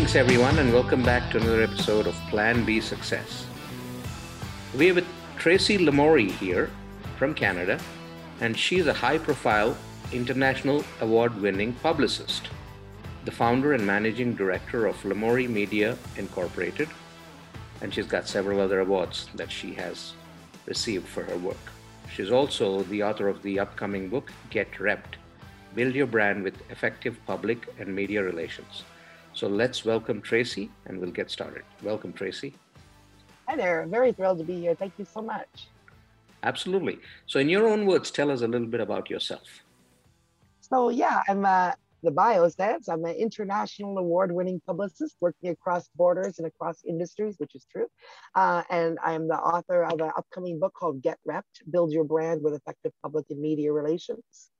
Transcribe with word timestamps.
Greetings, 0.00 0.16
everyone, 0.16 0.58
and 0.58 0.72
welcome 0.72 1.02
back 1.02 1.30
to 1.30 1.36
another 1.36 1.62
episode 1.62 2.06
of 2.06 2.14
Plan 2.30 2.64
B 2.64 2.80
Success. 2.80 3.44
We 4.74 4.86
have 4.86 4.96
with 4.96 5.06
Tracy 5.36 5.76
Lamourie 5.76 6.30
here 6.30 6.70
from 7.18 7.34
Canada, 7.34 7.78
and 8.40 8.56
she's 8.56 8.86
a 8.86 8.94
high 8.94 9.18
profile 9.18 9.76
international 10.10 10.82
award 11.02 11.38
winning 11.42 11.74
publicist, 11.82 12.48
the 13.26 13.30
founder 13.30 13.74
and 13.74 13.86
managing 13.86 14.34
director 14.34 14.86
of 14.86 14.96
Lamourie 15.04 15.50
Media 15.50 15.98
Incorporated, 16.16 16.88
and 17.82 17.92
she's 17.92 18.06
got 18.06 18.26
several 18.26 18.58
other 18.58 18.80
awards 18.80 19.28
that 19.34 19.52
she 19.52 19.74
has 19.74 20.14
received 20.64 21.06
for 21.06 21.24
her 21.24 21.36
work. 21.36 21.66
She's 22.10 22.30
also 22.30 22.84
the 22.84 23.02
author 23.02 23.28
of 23.28 23.42
the 23.42 23.60
upcoming 23.60 24.08
book, 24.08 24.32
Get 24.48 24.72
Repped 24.72 25.18
Build 25.74 25.94
Your 25.94 26.06
Brand 26.06 26.42
with 26.42 26.54
Effective 26.70 27.18
Public 27.26 27.68
and 27.78 27.94
Media 27.94 28.22
Relations. 28.22 28.84
So 29.32 29.46
let's 29.46 29.84
welcome 29.84 30.20
Tracy 30.20 30.70
and 30.86 31.00
we'll 31.00 31.12
get 31.12 31.30
started. 31.30 31.62
Welcome, 31.82 32.12
Tracy. 32.12 32.54
Hi 33.48 33.56
there. 33.56 33.86
Very 33.86 34.12
thrilled 34.12 34.38
to 34.38 34.44
be 34.44 34.60
here. 34.60 34.74
Thank 34.74 34.94
you 34.98 35.04
so 35.04 35.22
much. 35.22 35.68
Absolutely. 36.42 36.98
So, 37.26 37.38
in 37.38 37.48
your 37.48 37.68
own 37.68 37.86
words, 37.86 38.10
tell 38.10 38.30
us 38.30 38.40
a 38.40 38.48
little 38.48 38.66
bit 38.66 38.80
about 38.80 39.10
yourself. 39.10 39.62
So, 40.60 40.88
yeah, 40.88 41.22
I'm 41.28 41.44
uh, 41.44 41.72
the 42.02 42.10
bio 42.10 42.48
says 42.48 42.88
I'm 42.88 43.04
an 43.04 43.14
international 43.14 43.98
award 43.98 44.32
winning 44.32 44.60
publicist 44.66 45.16
working 45.20 45.50
across 45.50 45.88
borders 45.96 46.38
and 46.38 46.46
across 46.46 46.82
industries, 46.86 47.36
which 47.38 47.54
is 47.54 47.66
true. 47.70 47.86
Uh, 48.34 48.62
and 48.70 48.98
I'm 49.04 49.28
the 49.28 49.36
author 49.36 49.84
of 49.84 50.00
an 50.00 50.10
upcoming 50.16 50.58
book 50.58 50.72
called 50.78 51.02
Get 51.02 51.18
Repped 51.28 51.68
Build 51.70 51.92
Your 51.92 52.04
Brand 52.04 52.42
with 52.42 52.54
Effective 52.54 52.92
Public 53.02 53.26
and 53.30 53.40
Media 53.40 53.72
Relations. 53.72 54.50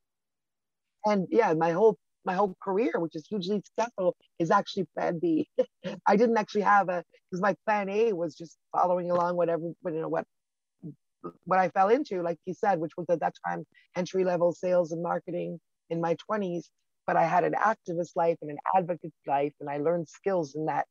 And 1.07 1.27
yeah, 1.31 1.55
my 1.55 1.71
whole 1.73 1.99
my 2.25 2.35
whole 2.35 2.57
career, 2.63 2.93
which 2.97 3.15
is 3.15 3.27
hugely 3.29 3.63
successful, 3.65 4.17
is 4.39 4.51
actually 4.51 4.87
plan 4.97 5.19
B. 5.19 5.49
I 6.07 6.17
didn't 6.17 6.37
actually 6.37 6.63
have 6.63 6.89
a 6.89 7.05
because 7.31 7.41
my 7.41 7.55
plan 7.67 7.89
A 7.89 8.13
was 8.13 8.35
just 8.35 8.59
following 8.73 9.11
along 9.11 9.37
whatever 9.37 9.63
you 9.85 9.91
know 9.91 10.09
what 10.09 10.25
what 11.45 11.59
I 11.59 11.69
fell 11.69 11.89
into, 11.89 12.23
like 12.23 12.39
you 12.47 12.55
said, 12.55 12.81
which 12.81 12.93
was 12.97 13.07
at 13.11 13.21
that 13.21 13.35
time 13.47 13.65
entry 13.97 14.25
level 14.25 14.53
sales 14.53 14.93
and 14.93 15.03
marketing 15.03 15.61
in 15.91 16.01
my 16.01 16.17
20s 16.31 16.71
but 17.11 17.17
I 17.17 17.25
had 17.25 17.43
an 17.43 17.55
activist 17.55 18.11
life 18.15 18.37
and 18.41 18.53
an 18.53 18.59
advocate 18.77 19.13
life, 19.27 19.53
and 19.59 19.69
I 19.69 19.79
learned 19.79 20.09
skills 20.09 20.55
in 20.55 20.67
that 20.67 20.87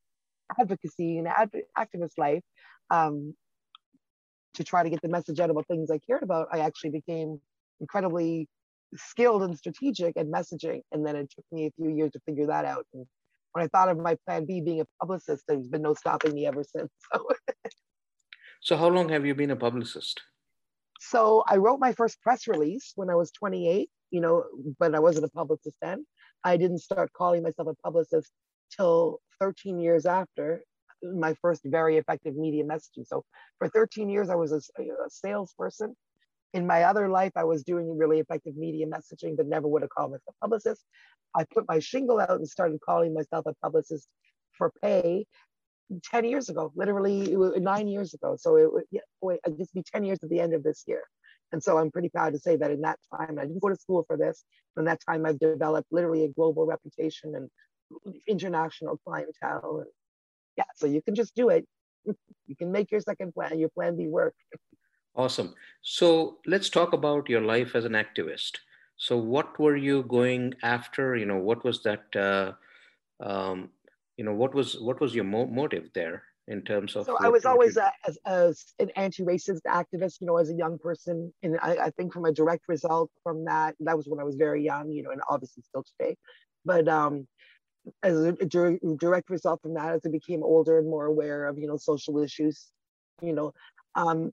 advocacy 0.60 1.16
and 1.16 1.26
adv- 1.26 1.62
activist 1.78 2.18
life 2.18 2.42
um, 2.90 3.34
to 4.52 4.62
try 4.62 4.82
to 4.82 4.90
get 4.90 5.00
the 5.00 5.08
message 5.08 5.40
out 5.40 5.48
about 5.48 5.66
things 5.66 5.90
I 5.90 5.98
cared 6.06 6.22
about. 6.22 6.48
I 6.52 6.58
actually 6.58 6.90
became 6.90 7.40
incredibly 7.80 8.48
skilled 8.96 9.42
and 9.42 9.56
strategic 9.56 10.16
at 10.16 10.26
messaging, 10.26 10.80
and 10.92 11.04
then 11.04 11.16
it 11.16 11.30
took 11.34 11.44
me 11.52 11.66
a 11.66 11.70
few 11.76 11.90
years 11.90 12.12
to 12.12 12.20
figure 12.20 12.46
that 12.46 12.64
out. 12.64 12.86
And 12.92 13.06
when 13.52 13.64
I 13.64 13.68
thought 13.68 13.88
of 13.88 13.98
my 13.98 14.16
plan 14.26 14.46
B 14.46 14.60
being 14.60 14.80
a 14.80 14.86
publicist, 15.00 15.44
there's 15.46 15.68
been 15.68 15.82
no 15.82 15.94
stopping 15.94 16.34
me 16.34 16.46
ever 16.46 16.64
since. 16.64 16.90
So, 18.62 18.76
so 18.76 18.76
how 18.76 18.88
long 18.88 19.08
have 19.08 19.24
you 19.24 19.34
been 19.34 19.50
a 19.50 19.56
publicist? 19.56 20.20
So 21.00 21.42
I 21.46 21.56
wrote 21.56 21.80
my 21.80 21.92
first 21.92 22.20
press 22.20 22.46
release 22.46 22.92
when 22.94 23.08
I 23.08 23.14
was 23.14 23.30
28 23.30 23.88
you 24.10 24.20
know, 24.20 24.44
but 24.78 24.94
I 24.94 24.98
wasn't 24.98 25.26
a 25.26 25.30
publicist 25.30 25.76
then. 25.80 26.04
I 26.44 26.56
didn't 26.56 26.78
start 26.78 27.12
calling 27.12 27.42
myself 27.42 27.68
a 27.68 27.74
publicist 27.82 28.30
till 28.76 29.20
13 29.40 29.80
years 29.80 30.06
after 30.06 30.62
my 31.02 31.34
first 31.40 31.62
very 31.64 31.96
effective 31.96 32.36
media 32.36 32.64
messaging. 32.64 33.06
So 33.06 33.24
for 33.58 33.68
13 33.68 34.10
years, 34.10 34.28
I 34.28 34.34
was 34.34 34.52
a, 34.52 34.82
a 34.82 35.08
salesperson. 35.08 35.96
In 36.52 36.66
my 36.66 36.84
other 36.84 37.08
life, 37.08 37.32
I 37.36 37.44
was 37.44 37.62
doing 37.62 37.96
really 37.96 38.18
effective 38.18 38.56
media 38.56 38.86
messaging, 38.86 39.36
but 39.36 39.46
never 39.46 39.68
would 39.68 39.82
have 39.82 39.90
called 39.90 40.10
myself 40.10 40.34
a 40.40 40.44
publicist. 40.44 40.84
I 41.34 41.44
put 41.44 41.64
my 41.68 41.78
shingle 41.78 42.20
out 42.20 42.30
and 42.30 42.48
started 42.48 42.80
calling 42.84 43.14
myself 43.14 43.46
a 43.46 43.54
publicist 43.62 44.08
for 44.58 44.72
pay 44.82 45.26
10 46.04 46.24
years 46.24 46.48
ago, 46.48 46.72
literally 46.74 47.34
nine 47.58 47.88
years 47.88 48.14
ago. 48.14 48.36
So 48.38 48.56
it 48.56 48.72
would 48.72 48.84
yeah, 48.90 49.00
just 49.58 49.74
be 49.74 49.82
10 49.82 50.04
years 50.04 50.18
at 50.22 50.28
the 50.28 50.40
end 50.40 50.54
of 50.54 50.62
this 50.62 50.84
year. 50.86 51.02
And 51.52 51.62
so 51.62 51.78
I'm 51.78 51.90
pretty 51.90 52.08
proud 52.08 52.32
to 52.32 52.38
say 52.38 52.56
that 52.56 52.70
in 52.70 52.80
that 52.82 52.98
time, 53.16 53.38
I 53.38 53.42
didn't 53.42 53.60
go 53.60 53.68
to 53.68 53.76
school 53.76 54.04
for 54.06 54.16
this. 54.16 54.44
In 54.76 54.84
that 54.84 55.00
time, 55.08 55.26
I've 55.26 55.38
developed 55.38 55.88
literally 55.90 56.24
a 56.24 56.28
global 56.28 56.64
reputation 56.64 57.34
and 57.34 58.14
international 58.28 59.00
clientele. 59.04 59.78
And 59.78 59.90
yeah, 60.56 60.64
so 60.76 60.86
you 60.86 61.02
can 61.02 61.14
just 61.14 61.34
do 61.34 61.48
it. 61.50 61.66
You 62.46 62.56
can 62.56 62.72
make 62.72 62.90
your 62.90 63.00
second 63.00 63.32
plan, 63.32 63.60
your 63.60 63.68
plan 63.68 63.96
B 63.96 64.08
work. 64.08 64.34
Awesome. 65.14 65.54
So 65.82 66.38
let's 66.46 66.70
talk 66.70 66.92
about 66.92 67.28
your 67.28 67.40
life 67.40 67.74
as 67.74 67.84
an 67.84 67.92
activist. 67.92 68.58
So 68.96 69.16
what 69.16 69.58
were 69.58 69.76
you 69.76 70.02
going 70.04 70.54
after? 70.62 71.16
You 71.16 71.26
know, 71.26 71.38
what 71.38 71.64
was 71.64 71.82
that? 71.82 72.04
Uh, 72.14 72.52
um, 73.24 73.70
you 74.16 74.24
know, 74.24 74.34
what 74.34 74.54
was 74.54 74.78
what 74.80 75.00
was 75.00 75.14
your 75.14 75.24
mo- 75.24 75.46
motive 75.46 75.90
there? 75.94 76.22
in 76.50 76.62
terms 76.62 76.96
of 76.96 77.06
so 77.06 77.16
i 77.20 77.28
was 77.28 77.44
always 77.44 77.76
a, 77.76 77.90
as, 78.06 78.18
as, 78.26 78.64
an 78.80 78.90
anti-racist 78.96 79.60
activist 79.66 80.20
you 80.20 80.26
know 80.26 80.36
as 80.36 80.50
a 80.50 80.54
young 80.54 80.78
person 80.78 81.32
and 81.42 81.58
I, 81.62 81.76
I, 81.76 81.90
think 81.90 82.12
from 82.12 82.24
a 82.24 82.32
direct 82.32 82.64
result 82.68 83.10
from 83.22 83.44
that 83.44 83.76
that 83.80 83.96
was 83.96 84.06
when 84.08 84.20
i 84.20 84.24
was 84.24 84.34
very 84.34 84.62
young 84.64 84.90
you 84.90 85.02
know 85.02 85.10
and 85.10 85.20
obviously 85.30 85.62
still 85.62 85.84
today 85.84 86.16
but 86.64 86.88
um 86.88 87.26
as 88.02 88.16
a, 88.16 88.36
a 88.40 88.96
direct 88.96 89.30
result 89.30 89.62
from 89.62 89.74
that 89.74 89.94
as 89.94 90.00
i 90.04 90.10
became 90.10 90.42
older 90.42 90.78
and 90.78 90.88
more 90.88 91.06
aware 91.06 91.46
of 91.46 91.56
you 91.56 91.66
know 91.66 91.76
social 91.76 92.18
issues 92.18 92.68
you 93.22 93.32
know 93.32 93.52
um 93.94 94.30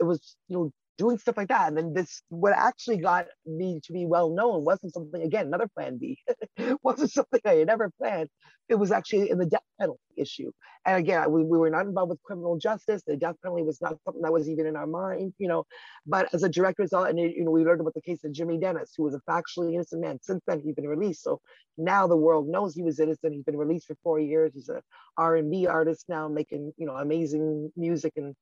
i 0.00 0.04
was 0.04 0.36
you 0.48 0.56
know 0.56 0.72
doing 0.98 1.18
stuff 1.18 1.36
like 1.36 1.48
that. 1.48 1.68
And 1.68 1.76
then 1.76 1.92
this, 1.92 2.22
what 2.28 2.52
actually 2.52 2.98
got 2.98 3.26
me 3.46 3.80
to 3.84 3.92
be 3.92 4.06
well 4.06 4.30
known 4.30 4.64
wasn't 4.64 4.92
something, 4.92 5.22
again, 5.22 5.46
another 5.46 5.68
plan 5.68 5.98
B, 5.98 6.18
wasn't 6.82 7.10
something 7.10 7.40
I 7.44 7.54
had 7.54 7.68
ever 7.68 7.90
planned. 7.98 8.28
It 8.68 8.76
was 8.76 8.92
actually 8.92 9.30
in 9.30 9.38
the 9.38 9.46
death 9.46 9.62
penalty 9.80 10.00
issue. 10.16 10.52
And 10.86 10.96
again, 10.98 11.30
we, 11.30 11.42
we 11.42 11.58
were 11.58 11.70
not 11.70 11.86
involved 11.86 12.10
with 12.10 12.22
criminal 12.22 12.56
justice. 12.58 13.02
The 13.06 13.16
death 13.16 13.36
penalty 13.42 13.64
was 13.64 13.80
not 13.80 13.96
something 14.04 14.22
that 14.22 14.32
was 14.32 14.48
even 14.48 14.66
in 14.66 14.76
our 14.76 14.86
mind, 14.86 15.34
you 15.38 15.48
know, 15.48 15.64
but 16.06 16.32
as 16.32 16.42
a 16.42 16.48
direct 16.48 16.78
result, 16.78 17.08
and 17.08 17.18
you 17.18 17.44
know, 17.44 17.50
we 17.50 17.64
learned 17.64 17.80
about 17.80 17.94
the 17.94 18.00
case 18.00 18.22
of 18.24 18.32
Jimmy 18.32 18.58
Dennis, 18.58 18.92
who 18.96 19.02
was 19.02 19.14
a 19.14 19.20
factually 19.28 19.74
innocent 19.74 20.00
man. 20.00 20.18
Since 20.22 20.42
then, 20.46 20.60
he's 20.60 20.74
been 20.74 20.88
released. 20.88 21.22
So 21.22 21.40
now 21.76 22.06
the 22.06 22.16
world 22.16 22.48
knows 22.48 22.74
he 22.74 22.82
was 22.82 23.00
innocent. 23.00 23.34
He's 23.34 23.44
been 23.44 23.58
released 23.58 23.86
for 23.86 23.96
four 24.02 24.20
years. 24.20 24.52
He's 24.54 24.68
a 24.68 24.82
R&B 25.18 25.66
artist 25.66 26.04
now 26.08 26.28
making, 26.28 26.72
you 26.76 26.86
know, 26.86 26.96
amazing 26.96 27.72
music 27.76 28.12
and 28.16 28.34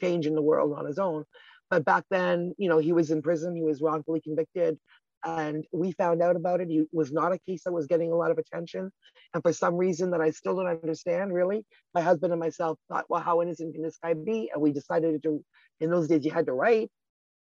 changing 0.00 0.34
the 0.34 0.42
world 0.42 0.76
on 0.76 0.86
his 0.86 0.98
own. 0.98 1.24
But 1.70 1.84
back 1.84 2.04
then, 2.10 2.54
you 2.58 2.68
know, 2.68 2.78
he 2.78 2.92
was 2.92 3.10
in 3.10 3.22
prison, 3.22 3.56
he 3.56 3.62
was 3.62 3.80
wrongfully 3.80 4.20
convicted, 4.20 4.78
and 5.24 5.64
we 5.72 5.92
found 5.92 6.22
out 6.22 6.36
about 6.36 6.60
it. 6.60 6.70
It 6.70 6.88
was 6.92 7.10
not 7.10 7.32
a 7.32 7.38
case 7.38 7.64
that 7.64 7.72
was 7.72 7.86
getting 7.86 8.12
a 8.12 8.16
lot 8.16 8.30
of 8.30 8.38
attention. 8.38 8.90
And 9.32 9.42
for 9.42 9.52
some 9.52 9.76
reason 9.76 10.10
that 10.10 10.20
I 10.20 10.30
still 10.30 10.56
don't 10.56 10.66
understand, 10.66 11.32
really, 11.32 11.64
my 11.94 12.02
husband 12.02 12.32
and 12.32 12.40
myself 12.40 12.78
thought, 12.88 13.06
well, 13.08 13.22
how 13.22 13.40
innocent 13.40 13.72
can 13.74 13.82
this 13.82 13.98
guy 14.02 14.12
be? 14.12 14.50
And 14.52 14.62
we 14.62 14.72
decided 14.72 15.22
to, 15.22 15.42
in 15.80 15.90
those 15.90 16.08
days, 16.08 16.24
you 16.24 16.30
had 16.30 16.46
to 16.46 16.52
write. 16.52 16.90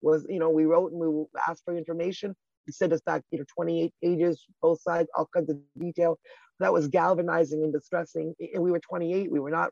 Was, 0.01 0.25
you 0.29 0.39
know, 0.39 0.49
we 0.49 0.65
wrote 0.65 0.91
and 0.91 0.99
we 0.99 1.25
asked 1.47 1.63
for 1.65 1.77
information. 1.77 2.35
He 2.65 2.71
sent 2.71 2.93
us 2.93 3.01
back, 3.01 3.21
you 3.31 3.39
know, 3.39 3.45
28 3.55 3.93
pages, 4.01 4.45
both 4.61 4.81
sides, 4.81 5.09
all 5.15 5.29
kinds 5.33 5.49
of 5.49 5.57
detail. 5.77 6.17
That 6.59 6.73
was 6.73 6.87
galvanizing 6.87 7.63
and 7.63 7.73
distressing. 7.73 8.33
And 8.53 8.63
we 8.63 8.71
were 8.71 8.79
28. 8.79 9.31
We 9.31 9.39
were 9.39 9.51
not 9.51 9.71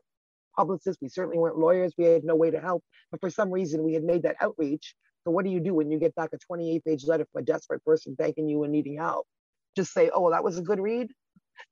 publicists. 0.54 1.00
We 1.02 1.08
certainly 1.08 1.38
weren't 1.38 1.58
lawyers. 1.58 1.94
We 1.96 2.04
had 2.04 2.24
no 2.24 2.34
way 2.34 2.50
to 2.50 2.60
help. 2.60 2.82
But 3.10 3.20
for 3.20 3.30
some 3.30 3.50
reason, 3.50 3.82
we 3.82 3.94
had 3.94 4.04
made 4.04 4.22
that 4.22 4.36
outreach. 4.40 4.94
So 5.24 5.30
what 5.30 5.44
do 5.44 5.50
you 5.50 5.60
do 5.60 5.74
when 5.74 5.90
you 5.90 5.98
get 5.98 6.14
back 6.14 6.30
a 6.32 6.38
28 6.38 6.84
page 6.84 7.04
letter 7.04 7.26
from 7.32 7.42
a 7.42 7.44
desperate 7.44 7.84
person 7.84 8.16
thanking 8.18 8.48
you 8.48 8.62
and 8.64 8.72
needing 8.72 8.98
help? 8.98 9.26
Just 9.76 9.92
say, 9.92 10.10
oh, 10.12 10.22
well, 10.22 10.32
that 10.32 10.44
was 10.44 10.58
a 10.58 10.62
good 10.62 10.80
read. 10.80 11.08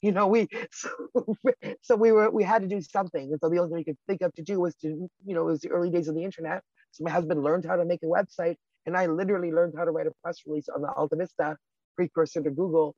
You 0.03 0.13
know, 0.13 0.29
we 0.29 0.47
so, 0.71 0.91
so 1.83 1.97
we 1.97 2.13
were 2.13 2.31
we 2.31 2.45
had 2.45 2.63
to 2.63 2.69
do 2.69 2.81
something. 2.83 3.31
And 3.33 3.41
so 3.41 3.49
the 3.49 3.59
only 3.59 3.71
thing 3.71 3.79
we 3.79 3.85
could 3.85 3.99
think 4.07 4.21
of 4.21 4.33
to 4.35 4.43
do 4.43 4.61
was 4.61 4.75
to, 4.77 4.89
you 4.89 5.35
know, 5.35 5.41
it 5.41 5.47
was 5.47 5.61
the 5.63 5.71
early 5.71 5.91
days 5.91 6.07
of 6.07 6.15
the 6.15 6.23
internet. 6.23 6.63
So 6.93 7.03
my 7.03 7.11
husband 7.11 7.43
learned 7.43 7.65
how 7.65 7.77
to 7.77 7.85
make 7.85 8.01
a 8.03 8.07
website 8.07 8.57
and 8.87 8.97
I 8.97 9.07
literally 9.07 9.53
learned 9.53 9.75
how 9.77 9.85
to 9.85 9.91
write 9.91 10.07
a 10.07 10.13
press 10.23 10.39
release 10.47 10.69
on 10.69 10.83
the 10.83 10.89
Alta 10.93 11.17
Vista 11.17 11.57
precursor 12.01 12.43
to 12.43 12.51
Google. 12.51 12.95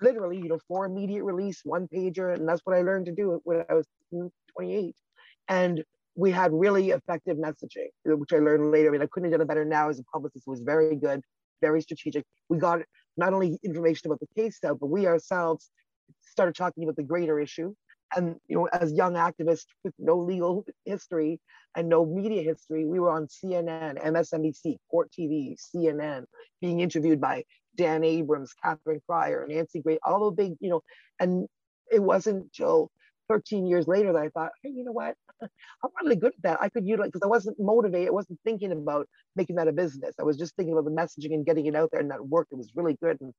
Literally, 0.00 0.38
you 0.38 0.48
know, 0.48 0.58
for 0.66 0.86
immediate 0.86 1.24
release, 1.24 1.60
one 1.64 1.88
pager, 1.88 2.34
and 2.34 2.48
that's 2.48 2.60
what 2.64 2.76
I 2.76 2.82
learned 2.82 3.06
to 3.06 3.12
do 3.12 3.40
when 3.44 3.64
I 3.70 3.74
was 3.74 3.86
28. 4.56 4.94
And 5.48 5.84
we 6.16 6.30
had 6.32 6.52
really 6.52 6.90
effective 6.90 7.36
messaging, 7.36 7.90
which 8.04 8.32
I 8.32 8.38
learned 8.38 8.72
later. 8.72 8.88
I 8.88 8.92
mean, 8.92 9.02
I 9.02 9.06
couldn't 9.06 9.30
have 9.30 9.38
done 9.38 9.44
it 9.46 9.48
better 9.48 9.64
now 9.64 9.88
as 9.88 10.00
a 10.00 10.02
publicist. 10.04 10.46
It 10.46 10.50
was 10.50 10.60
very 10.60 10.96
good, 10.96 11.22
very 11.62 11.80
strategic. 11.80 12.24
We 12.48 12.58
got 12.58 12.80
not 13.16 13.32
only 13.32 13.58
information 13.64 14.08
about 14.08 14.20
the 14.20 14.26
case 14.36 14.56
study, 14.56 14.76
but 14.80 14.88
we 14.88 15.06
ourselves 15.06 15.70
started 16.22 16.56
talking 16.56 16.84
about 16.84 16.96
the 16.96 17.04
greater 17.04 17.38
issue. 17.38 17.72
And 18.16 18.36
you 18.48 18.56
know, 18.56 18.66
as 18.72 18.92
young 18.92 19.14
activists 19.14 19.66
with 19.84 19.94
no 19.98 20.18
legal 20.18 20.64
history 20.84 21.40
and 21.76 21.88
no 21.88 22.04
media 22.04 22.42
history, 22.42 22.84
we 22.84 22.98
were 22.98 23.10
on 23.10 23.26
CNN, 23.26 24.04
MSNBC, 24.04 24.76
Court 24.90 25.10
TV, 25.16 25.54
CNN, 25.56 26.24
being 26.60 26.80
interviewed 26.80 27.20
by 27.20 27.44
Dan 27.78 28.04
Abrams, 28.04 28.52
Catherine 28.62 29.00
Crier, 29.08 29.46
Nancy 29.48 29.80
Grace, 29.80 29.98
all 30.04 30.26
the 30.26 30.36
big, 30.36 30.54
you 30.60 30.68
know, 30.68 30.82
and 31.18 31.48
it 31.90 32.02
wasn't 32.02 32.42
until 32.44 32.90
13 33.28 33.66
years 33.66 33.86
later 33.86 34.12
that 34.12 34.22
I 34.22 34.28
thought, 34.28 34.52
hey, 34.62 34.70
you 34.70 34.84
know 34.84 34.92
what? 34.92 35.14
I'm 35.42 35.90
really 36.02 36.16
good 36.16 36.32
at 36.36 36.42
that. 36.42 36.58
I 36.60 36.68
could 36.68 36.86
utilize 36.86 37.10
because 37.10 37.22
I 37.22 37.28
wasn't 37.28 37.58
motivated. 37.60 38.08
I 38.08 38.12
wasn't 38.12 38.40
thinking 38.44 38.72
about 38.72 39.06
making 39.36 39.56
that 39.56 39.68
a 39.68 39.72
business. 39.72 40.14
I 40.18 40.24
was 40.24 40.36
just 40.36 40.56
thinking 40.56 40.72
about 40.72 40.84
the 40.84 40.90
messaging 40.90 41.32
and 41.32 41.46
getting 41.46 41.66
it 41.66 41.76
out 41.76 41.90
there, 41.92 42.00
and 42.00 42.10
that 42.10 42.26
worked. 42.26 42.52
It 42.52 42.58
was 42.58 42.72
really 42.74 42.96
good, 43.00 43.18
and 43.20 43.32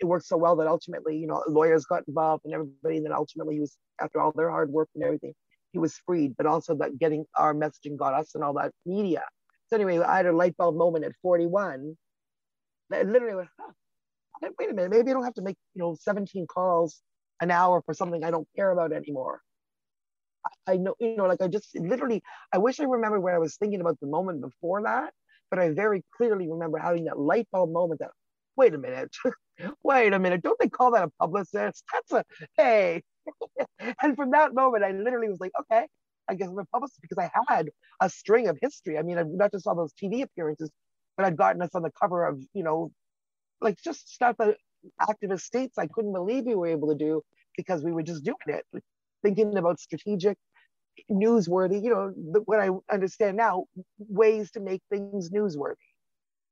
it 0.00 0.04
worked 0.04 0.26
so 0.26 0.36
well 0.36 0.56
that 0.56 0.66
ultimately, 0.66 1.16
you 1.16 1.26
know, 1.26 1.42
lawyers 1.48 1.84
got 1.84 2.02
involved 2.08 2.44
and 2.44 2.54
everybody. 2.54 2.96
And 2.96 3.06
then 3.06 3.12
ultimately, 3.12 3.54
he 3.54 3.60
was 3.60 3.76
after 4.00 4.20
all 4.20 4.32
their 4.32 4.50
hard 4.50 4.70
work 4.70 4.88
and 4.94 5.04
everything, 5.04 5.34
he 5.72 5.78
was 5.78 5.94
freed. 6.06 6.34
But 6.36 6.46
also 6.46 6.74
that 6.76 6.98
getting 6.98 7.24
our 7.36 7.54
messaging 7.54 7.96
got 7.96 8.14
us 8.14 8.34
and 8.34 8.42
all 8.42 8.54
that 8.54 8.72
media. 8.84 9.22
So 9.68 9.76
anyway, 9.76 9.98
I 9.98 10.16
had 10.16 10.26
a 10.26 10.32
light 10.36 10.56
bulb 10.56 10.76
moment 10.76 11.04
at 11.04 11.12
41. 11.22 11.96
I 12.92 13.02
literally 13.02 13.36
went, 13.36 13.48
huh, 13.58 13.72
wait 14.58 14.70
a 14.70 14.74
minute, 14.74 14.90
maybe 14.90 15.10
I 15.10 15.14
don't 15.14 15.24
have 15.24 15.34
to 15.34 15.42
make 15.42 15.56
you 15.74 15.82
know 15.82 15.96
17 16.00 16.46
calls 16.46 17.00
an 17.40 17.50
hour 17.50 17.82
for 17.84 17.94
something 17.94 18.24
I 18.24 18.30
don't 18.30 18.48
care 18.56 18.70
about 18.70 18.92
anymore. 18.92 19.40
I, 20.66 20.72
I 20.72 20.76
know, 20.76 20.94
you 20.98 21.16
know, 21.16 21.26
like 21.26 21.42
I 21.42 21.48
just 21.48 21.78
literally, 21.78 22.22
I 22.52 22.58
wish 22.58 22.80
I 22.80 22.84
remembered 22.84 23.20
when 23.20 23.34
I 23.34 23.38
was 23.38 23.56
thinking 23.56 23.80
about 23.80 23.98
the 24.00 24.06
moment 24.06 24.40
before 24.40 24.82
that, 24.82 25.12
but 25.50 25.58
I 25.58 25.70
very 25.70 26.04
clearly 26.16 26.48
remember 26.48 26.78
having 26.78 27.04
that 27.04 27.18
light 27.18 27.48
bulb 27.52 27.72
moment 27.72 28.00
that, 28.00 28.10
wait 28.56 28.74
a 28.74 28.78
minute, 28.78 29.14
wait 29.82 30.12
a 30.12 30.18
minute, 30.18 30.42
don't 30.42 30.58
they 30.58 30.68
call 30.68 30.92
that 30.92 31.04
a 31.04 31.10
publicist? 31.18 31.84
That's 31.92 32.12
a, 32.12 32.24
hey. 32.56 33.02
and 34.02 34.16
from 34.16 34.30
that 34.32 34.54
moment, 34.54 34.84
I 34.84 34.92
literally 34.92 35.28
was 35.28 35.40
like, 35.40 35.52
okay, 35.60 35.86
I 36.28 36.34
guess 36.34 36.48
I'm 36.48 36.58
a 36.58 36.64
publicist 36.66 37.00
because 37.02 37.18
I 37.18 37.30
had 37.48 37.70
a 38.00 38.08
string 38.08 38.48
of 38.48 38.58
history. 38.60 38.98
I 38.98 39.02
mean, 39.02 39.36
not 39.36 39.52
just 39.52 39.66
all 39.66 39.74
those 39.74 39.92
TV 39.92 40.22
appearances, 40.22 40.70
but 41.20 41.26
I'd 41.26 41.36
gotten 41.36 41.60
us 41.60 41.74
on 41.74 41.82
the 41.82 41.90
cover 41.90 42.24
of, 42.24 42.42
you 42.54 42.62
know, 42.62 42.90
like 43.60 43.76
just 43.82 44.08
stuff 44.10 44.36
that 44.38 44.56
activist 45.02 45.42
states 45.42 45.76
I 45.76 45.86
couldn't 45.86 46.14
believe 46.14 46.44
we 46.46 46.54
were 46.54 46.68
able 46.68 46.88
to 46.88 46.94
do 46.94 47.22
because 47.58 47.84
we 47.84 47.92
were 47.92 48.02
just 48.02 48.24
doing 48.24 48.36
it, 48.46 48.64
thinking 49.22 49.54
about 49.58 49.78
strategic, 49.78 50.38
newsworthy, 51.10 51.82
you 51.82 51.90
know, 51.90 52.40
what 52.46 52.58
I 52.58 52.70
understand 52.90 53.36
now, 53.36 53.64
ways 53.98 54.50
to 54.52 54.60
make 54.60 54.80
things 54.88 55.28
newsworthy. 55.30 55.74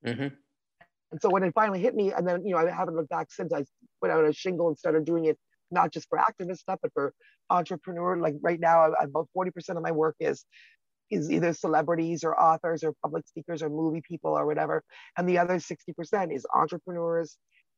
Mm-hmm. 0.05 0.35
And 1.13 1.23
so 1.23 1.31
when 1.31 1.45
it 1.45 1.55
finally 1.55 1.81
hit 1.81 1.95
me, 1.95 2.13
and 2.13 2.29
then, 2.29 2.45
you 2.45 2.55
know, 2.55 2.59
I 2.59 2.71
haven't 2.71 2.95
looked 2.95 3.09
back 3.09 3.29
since 3.31 3.51
I 3.55 3.65
put 4.03 4.11
out 4.11 4.27
a 4.27 4.35
shingle 4.35 4.69
and 4.69 4.77
started 4.77 5.07
doing 5.07 5.25
it, 5.25 5.39
not 5.71 5.93
just 5.93 6.11
for 6.11 6.19
activist 6.19 6.59
stuff, 6.59 6.81
but 6.83 6.93
for 6.93 7.15
entrepreneur. 7.49 8.19
Like 8.19 8.35
right 8.43 8.61
now, 8.61 8.93
about 8.93 9.29
40% 9.35 9.51
of 9.79 9.83
my 9.83 9.93
work 9.93 10.17
is 10.21 10.45
is 11.11 11.31
either 11.31 11.53
celebrities 11.53 12.25
or 12.25 12.39
authors 12.39 12.85
or 12.85 12.93
public 13.03 13.27
speakers 13.27 13.63
or 13.63 13.69
movie 13.69 14.03
people 14.07 14.33
or 14.33 14.47
whatever. 14.47 14.83
And 15.17 15.29
the 15.29 15.39
other 15.39 15.57
60% 15.57 16.35
is 16.35 16.47
entrepreneurs, 16.55 17.37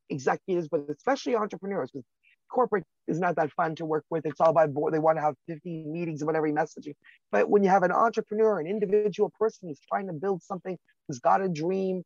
executives, 0.09 0.69
but 0.69 0.87
especially 0.91 1.37
entrepreneurs, 1.37 1.91
because 1.91 2.05
corporate 2.51 2.85
is 3.07 3.21
not 3.21 3.37
that 3.37 3.53
fun 3.53 3.75
to 3.77 3.87
work 3.87 4.05
with. 4.11 4.27
It's 4.27 4.41
all 4.41 4.51
about 4.51 4.75
board. 4.75 4.93
They 4.93 4.99
want 4.99 5.19
to 5.19 5.23
have 5.23 5.35
50 5.49 5.85
meetings 5.87 6.23
about 6.23 6.37
every 6.37 6.53
messaging. 6.53 6.95
But 7.31 7.49
when 7.49 7.63
you 7.63 7.71
have 7.71 7.85
an 7.85 7.93
entrepreneur, 7.93 8.59
an 8.59 8.67
individual 8.67 9.33
person 9.39 9.69
who's 9.69 9.81
trying 9.89 10.09
to 10.09 10.13
build 10.13 10.43
something, 10.43 10.77
who's 11.07 11.21
got 11.21 11.43
a 11.43 11.49
dream, 11.49 12.03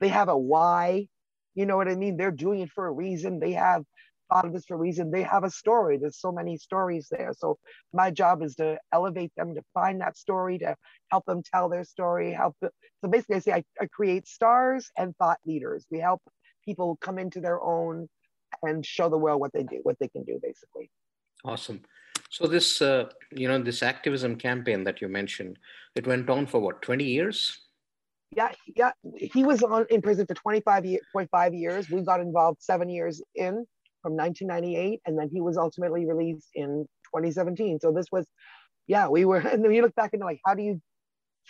they 0.00 0.08
have 0.08 0.28
a 0.28 0.36
why. 0.36 1.06
You 1.54 1.66
know 1.66 1.76
what 1.76 1.88
I 1.88 1.94
mean? 1.94 2.16
They're 2.16 2.32
doing 2.32 2.60
it 2.60 2.70
for 2.74 2.86
a 2.86 2.92
reason. 2.92 3.38
They 3.38 3.52
have 3.52 3.84
thought 4.32 4.46
of 4.46 4.52
this 4.52 4.66
for 4.66 4.74
a 4.74 4.78
reason. 4.78 5.10
They 5.10 5.22
have 5.22 5.44
a 5.44 5.50
story. 5.50 5.96
There's 5.96 6.18
so 6.18 6.32
many 6.32 6.56
stories 6.56 7.08
there. 7.10 7.32
So 7.36 7.58
my 7.92 8.10
job 8.10 8.42
is 8.42 8.54
to 8.56 8.78
elevate 8.92 9.32
them, 9.36 9.54
to 9.54 9.62
find 9.72 10.00
that 10.00 10.16
story, 10.16 10.58
to 10.58 10.76
help 11.10 11.24
them 11.26 11.42
tell 11.42 11.68
their 11.68 11.84
story. 11.84 12.32
Help. 12.32 12.56
So 12.60 13.10
basically, 13.10 13.36
I 13.36 13.38
say 13.40 13.52
I, 13.52 13.64
I 13.80 13.86
create 13.86 14.26
stars 14.26 14.90
and 14.98 15.16
thought 15.16 15.38
leaders. 15.46 15.86
We 15.90 15.98
help 15.98 16.22
people 16.64 16.96
come 17.00 17.18
into 17.18 17.40
their 17.40 17.62
own 17.62 18.08
and 18.62 18.84
show 18.84 19.08
the 19.08 19.18
world 19.18 19.40
what 19.40 19.52
they 19.52 19.62
do, 19.62 19.80
what 19.82 19.98
they 19.98 20.08
can 20.08 20.24
do, 20.24 20.38
basically. 20.42 20.90
Awesome. 21.44 21.82
So 22.30 22.46
this, 22.46 22.80
uh, 22.80 23.10
you 23.32 23.48
know, 23.48 23.62
this 23.62 23.82
activism 23.82 24.36
campaign 24.36 24.84
that 24.84 25.00
you 25.00 25.08
mentioned, 25.08 25.58
it 25.94 26.06
went 26.06 26.28
on 26.30 26.46
for 26.46 26.60
what, 26.60 26.82
20 26.82 27.04
years? 27.04 27.60
Yeah, 28.34 28.50
yeah. 28.74 28.92
He 29.16 29.44
was 29.44 29.62
on 29.62 29.86
in 29.90 30.02
prison 30.02 30.26
for 30.26 30.34
25, 30.34 30.84
year, 30.86 31.00
25 31.12 31.54
years. 31.54 31.88
We 31.88 32.02
got 32.02 32.20
involved 32.20 32.62
seven 32.62 32.88
years 32.88 33.22
in 33.34 33.66
from 34.04 34.16
1998, 34.16 35.00
and 35.06 35.18
then 35.18 35.30
he 35.32 35.40
was 35.40 35.56
ultimately 35.56 36.06
released 36.06 36.50
in 36.54 36.86
2017. 37.06 37.80
So 37.80 37.90
this 37.90 38.06
was, 38.12 38.26
yeah, 38.86 39.08
we 39.08 39.24
were. 39.24 39.38
And 39.52 39.64
then 39.64 39.72
you 39.72 39.82
look 39.82 39.94
back 39.94 40.10
and 40.12 40.22
like, 40.22 40.40
how 40.44 40.54
do 40.54 40.62
you 40.62 40.80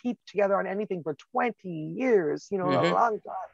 keep 0.02 0.18
together 0.26 0.56
on 0.58 0.66
anything 0.66 1.02
for 1.02 1.16
20 1.32 1.54
years? 1.68 2.46
You 2.50 2.58
know, 2.58 2.66
mm-hmm. 2.66 2.86
a 2.86 2.94
long 2.94 3.20
time 3.20 3.50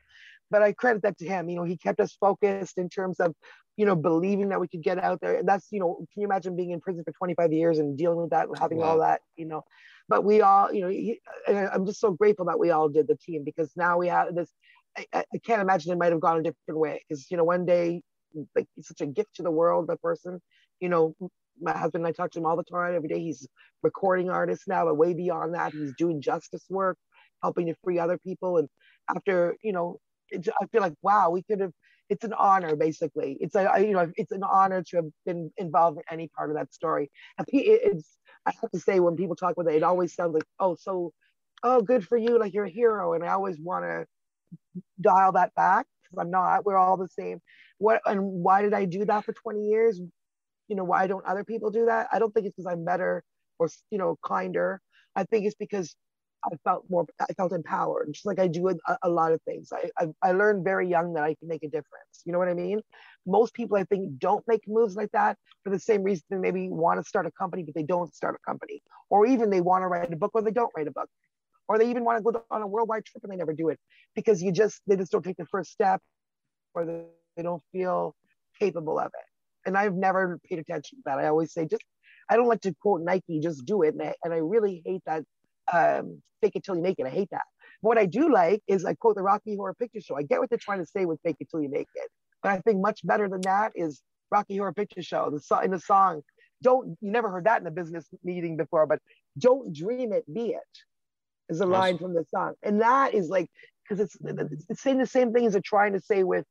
but 0.50 0.62
I 0.62 0.72
credit 0.72 1.02
that 1.02 1.18
to 1.18 1.26
him. 1.26 1.48
You 1.48 1.56
know, 1.56 1.64
he 1.64 1.76
kept 1.76 2.00
us 2.00 2.16
focused 2.20 2.76
in 2.76 2.88
terms 2.88 3.20
of, 3.20 3.34
you 3.76 3.86
know, 3.86 3.96
believing 3.96 4.48
that 4.48 4.60
we 4.60 4.68
could 4.68 4.82
get 4.82 4.98
out 4.98 5.20
there. 5.20 5.36
And 5.36 5.48
that's, 5.48 5.68
you 5.70 5.80
know, 5.80 5.96
can 6.12 6.20
you 6.22 6.26
imagine 6.26 6.56
being 6.56 6.72
in 6.72 6.80
prison 6.80 7.04
for 7.04 7.12
25 7.12 7.52
years 7.52 7.78
and 7.78 7.96
dealing 7.96 8.20
with 8.20 8.30
that, 8.30 8.48
having 8.58 8.78
wow. 8.78 8.86
all 8.86 8.98
that, 8.98 9.20
you 9.36 9.46
know? 9.46 9.62
But 10.08 10.24
we 10.24 10.40
all, 10.42 10.72
you 10.72 10.82
know, 10.82 10.88
he, 10.88 11.20
I'm 11.46 11.86
just 11.86 12.00
so 12.00 12.10
grateful 12.10 12.46
that 12.46 12.58
we 12.58 12.70
all 12.70 12.88
did 12.88 13.06
the 13.06 13.16
team 13.16 13.44
because 13.44 13.70
now 13.76 13.96
we 13.96 14.08
have 14.08 14.34
this. 14.34 14.50
I, 14.98 15.06
I 15.14 15.38
can't 15.46 15.62
imagine 15.62 15.92
it 15.92 15.98
might 15.98 16.10
have 16.10 16.20
gone 16.20 16.38
a 16.38 16.42
different 16.42 16.80
way 16.80 17.04
because, 17.08 17.30
you 17.30 17.36
know, 17.36 17.44
one 17.44 17.64
day, 17.64 18.02
like, 18.56 18.66
such 18.80 19.00
a 19.00 19.06
gift 19.06 19.36
to 19.36 19.42
the 19.42 19.50
world, 19.50 19.88
that 19.88 20.02
person, 20.02 20.40
you 20.80 20.88
know, 20.88 21.14
my 21.60 21.72
husband 21.76 22.04
and 22.04 22.08
I 22.08 22.12
talk 22.12 22.30
to 22.32 22.38
him 22.38 22.46
all 22.46 22.56
the 22.56 22.64
time. 22.64 22.94
Every 22.94 23.08
day 23.08 23.20
he's 23.20 23.46
recording 23.82 24.30
artist 24.30 24.62
now, 24.66 24.84
but 24.86 24.96
way 24.96 25.14
beyond 25.14 25.54
that, 25.54 25.72
he's 25.72 25.92
doing 25.96 26.20
justice 26.22 26.64
work, 26.70 26.96
helping 27.42 27.66
to 27.66 27.74
free 27.84 27.98
other 27.98 28.18
people. 28.18 28.58
And 28.58 28.68
after, 29.08 29.56
you 29.62 29.72
know, 29.72 29.98
I 30.32 30.66
feel 30.72 30.80
like 30.80 30.94
wow, 31.02 31.30
we 31.30 31.42
could 31.42 31.60
have. 31.60 31.72
It's 32.08 32.24
an 32.24 32.32
honor, 32.32 32.74
basically. 32.74 33.36
It's 33.40 33.54
a 33.54 33.72
you 33.78 33.92
know, 33.92 34.10
it's 34.16 34.32
an 34.32 34.42
honor 34.42 34.82
to 34.90 34.96
have 34.96 35.06
been 35.26 35.52
involved 35.58 35.98
in 35.98 36.04
any 36.12 36.28
part 36.36 36.50
of 36.50 36.56
that 36.56 36.72
story. 36.74 37.10
It's 37.48 38.16
I 38.46 38.52
have 38.60 38.70
to 38.72 38.80
say 38.80 39.00
when 39.00 39.16
people 39.16 39.36
talk 39.36 39.56
with 39.56 39.68
it, 39.68 39.76
it 39.76 39.82
always 39.82 40.14
sounds 40.14 40.34
like 40.34 40.44
oh, 40.58 40.76
so 40.80 41.12
oh, 41.62 41.82
good 41.82 42.06
for 42.06 42.16
you, 42.16 42.38
like 42.38 42.52
you're 42.54 42.64
a 42.64 42.70
hero. 42.70 43.12
And 43.14 43.24
I 43.24 43.28
always 43.28 43.58
want 43.60 43.84
to 43.84 44.06
dial 45.00 45.32
that 45.32 45.54
back 45.54 45.86
because 46.02 46.24
I'm 46.24 46.30
not. 46.30 46.64
We're 46.64 46.76
all 46.76 46.96
the 46.96 47.08
same. 47.08 47.40
What 47.80 48.02
and 48.06 48.22
why 48.22 48.62
did 48.62 48.74
I 48.74 48.84
do 48.84 49.04
that 49.06 49.24
for 49.24 49.32
20 49.32 49.66
years? 49.66 50.00
You 50.68 50.76
know, 50.76 50.84
why 50.84 51.06
don't 51.06 51.24
other 51.26 51.44
people 51.44 51.70
do 51.70 51.86
that? 51.86 52.08
I 52.12 52.18
don't 52.18 52.32
think 52.32 52.46
it's 52.46 52.54
because 52.54 52.70
I'm 52.72 52.84
better 52.84 53.24
or 53.58 53.68
you 53.90 53.98
know 53.98 54.16
kinder. 54.24 54.80
I 55.16 55.24
think 55.24 55.46
it's 55.46 55.56
because 55.56 55.96
I 56.44 56.56
felt 56.64 56.84
more, 56.88 57.06
I 57.20 57.32
felt 57.34 57.52
empowered, 57.52 58.10
just 58.12 58.26
like 58.26 58.38
I 58.38 58.46
do 58.48 58.68
a, 58.68 58.74
a 59.02 59.08
lot 59.08 59.32
of 59.32 59.40
things. 59.42 59.72
I, 59.72 59.90
I, 59.98 60.06
I, 60.22 60.32
learned 60.32 60.64
very 60.64 60.88
young 60.88 61.12
that 61.14 61.22
I 61.22 61.34
can 61.34 61.48
make 61.48 61.62
a 61.62 61.68
difference. 61.68 62.22
You 62.24 62.32
know 62.32 62.38
what 62.38 62.48
I 62.48 62.54
mean? 62.54 62.80
Most 63.26 63.52
people, 63.52 63.76
I 63.76 63.84
think, 63.84 64.18
don't 64.18 64.46
make 64.48 64.62
moves 64.66 64.96
like 64.96 65.10
that 65.12 65.36
for 65.64 65.70
the 65.70 65.78
same 65.78 66.02
reason 66.02 66.24
they 66.30 66.38
maybe 66.38 66.68
want 66.70 67.00
to 67.00 67.06
start 67.06 67.26
a 67.26 67.30
company, 67.32 67.62
but 67.62 67.74
they 67.74 67.82
don't 67.82 68.14
start 68.14 68.34
a 68.34 68.50
company. 68.50 68.82
Or 69.10 69.26
even 69.26 69.50
they 69.50 69.60
want 69.60 69.82
to 69.82 69.88
write 69.88 70.12
a 70.12 70.16
book 70.16 70.30
or 70.34 70.42
they 70.42 70.50
don't 70.50 70.72
write 70.76 70.88
a 70.88 70.92
book. 70.92 71.08
Or 71.68 71.78
they 71.78 71.90
even 71.90 72.04
want 72.04 72.18
to 72.18 72.32
go 72.32 72.42
on 72.50 72.62
a 72.62 72.66
worldwide 72.66 73.04
trip 73.04 73.22
and 73.22 73.32
they 73.32 73.36
never 73.36 73.52
do 73.52 73.68
it 73.68 73.78
because 74.14 74.42
you 74.42 74.50
just, 74.50 74.80
they 74.86 74.96
just 74.96 75.12
don't 75.12 75.22
take 75.22 75.36
the 75.36 75.46
first 75.46 75.70
step 75.70 76.00
or 76.74 76.86
they, 76.86 77.02
they 77.40 77.44
don't 77.44 77.62
feel 77.72 78.14
capable 78.58 78.98
of 78.98 79.06
it. 79.06 79.66
And 79.66 79.76
I've 79.76 79.94
never 79.94 80.38
paid 80.46 80.58
attention 80.58 80.98
to 80.98 81.02
that. 81.06 81.18
I 81.18 81.28
always 81.28 81.54
say, 81.54 81.64
just, 81.64 81.82
I 82.28 82.36
don't 82.36 82.48
like 82.48 82.60
to 82.62 82.74
quote 82.82 83.00
Nike, 83.00 83.40
just 83.40 83.64
do 83.64 83.82
it. 83.82 83.94
And 83.94 84.02
I, 84.02 84.14
and 84.22 84.34
I 84.34 84.38
really 84.38 84.82
hate 84.84 85.02
that 85.06 85.22
um, 85.72 86.20
fake 86.42 86.52
it 86.56 86.64
till 86.64 86.76
you 86.76 86.82
make 86.82 86.98
it. 86.98 87.06
I 87.06 87.10
hate 87.10 87.30
that. 87.30 87.44
What 87.80 87.96
I 87.96 88.04
do 88.04 88.30
like 88.30 88.62
is 88.68 88.84
I 88.84 88.92
quote 88.92 89.16
the 89.16 89.22
Rocky 89.22 89.56
Horror 89.56 89.72
Picture 89.72 90.02
Show. 90.02 90.16
I 90.16 90.22
get 90.22 90.38
what 90.38 90.50
they're 90.50 90.58
trying 90.58 90.80
to 90.80 90.86
say 90.86 91.06
with 91.06 91.18
fake 91.24 91.36
it 91.40 91.48
till 91.50 91.62
you 91.62 91.70
make 91.70 91.88
it. 91.94 92.08
But 92.42 92.52
I 92.52 92.58
think 92.58 92.82
much 92.82 93.00
better 93.04 93.26
than 93.26 93.40
that 93.42 93.72
is 93.74 94.02
Rocky 94.30 94.58
Horror 94.58 94.74
Picture 94.74 95.02
Show. 95.02 95.30
The 95.30 95.40
song 95.40 95.64
in 95.64 95.70
the 95.70 95.80
song, 95.80 96.20
don't 96.62 96.98
you 97.00 97.10
never 97.10 97.30
heard 97.30 97.44
that 97.44 97.62
in 97.62 97.66
a 97.66 97.70
business 97.70 98.06
meeting 98.22 98.58
before, 98.58 98.86
but 98.86 98.98
don't 99.38 99.74
dream 99.74 100.12
it, 100.12 100.24
be 100.32 100.50
it 100.50 100.72
is 101.48 101.60
a 101.60 101.64
awesome. 101.64 101.72
line 101.72 101.98
from 101.98 102.12
the 102.12 102.24
song. 102.34 102.52
And 102.62 102.82
that 102.82 103.14
is 103.14 103.30
like 103.30 103.48
because 103.88 104.04
it's, 104.04 104.16
it's 104.68 104.82
saying 104.82 104.98
the 104.98 105.06
same 105.06 105.32
thing 105.32 105.46
as 105.46 105.52
they're 105.52 105.62
trying 105.64 105.94
to 105.94 106.00
say 106.00 106.22
with 106.22 106.44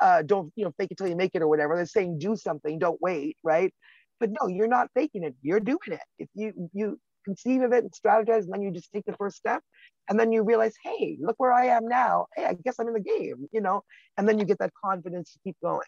uh, 0.00 0.22
don't 0.22 0.52
you 0.56 0.64
know 0.64 0.72
fake 0.78 0.90
it 0.90 0.98
till 0.98 1.08
you 1.08 1.16
make 1.16 1.32
it 1.34 1.42
or 1.42 1.48
whatever. 1.48 1.76
They're 1.76 1.86
saying 1.86 2.18
do 2.18 2.36
something, 2.36 2.78
don't 2.78 3.00
wait, 3.00 3.36
right? 3.42 3.72
But 4.20 4.30
no, 4.30 4.48
you're 4.48 4.68
not 4.68 4.88
faking 4.94 5.24
it. 5.24 5.34
You're 5.42 5.60
doing 5.60 5.78
it. 5.88 6.00
If 6.18 6.28
you 6.34 6.70
you 6.72 6.98
conceive 7.26 7.62
of 7.62 7.72
it 7.72 7.84
and 7.84 7.92
strategize, 7.92 8.44
and 8.44 8.52
then 8.52 8.62
you 8.62 8.70
just 8.70 8.90
take 8.92 9.04
the 9.04 9.16
first 9.18 9.36
step. 9.36 9.62
And 10.08 10.18
then 10.18 10.32
you 10.32 10.42
realize, 10.44 10.74
hey, 10.82 11.18
look 11.20 11.34
where 11.38 11.52
I 11.52 11.66
am 11.66 11.86
now. 11.88 12.26
Hey, 12.34 12.46
I 12.46 12.54
guess 12.54 12.76
I'm 12.78 12.86
in 12.86 12.94
the 12.94 13.00
game, 13.00 13.46
you 13.52 13.60
know? 13.60 13.82
And 14.16 14.28
then 14.28 14.38
you 14.38 14.44
get 14.44 14.58
that 14.60 14.72
confidence 14.82 15.32
to 15.32 15.38
keep 15.44 15.56
going. 15.62 15.80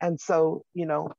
And 0.00 0.20
so, 0.20 0.64
you 0.74 0.86
know, 0.86 1.12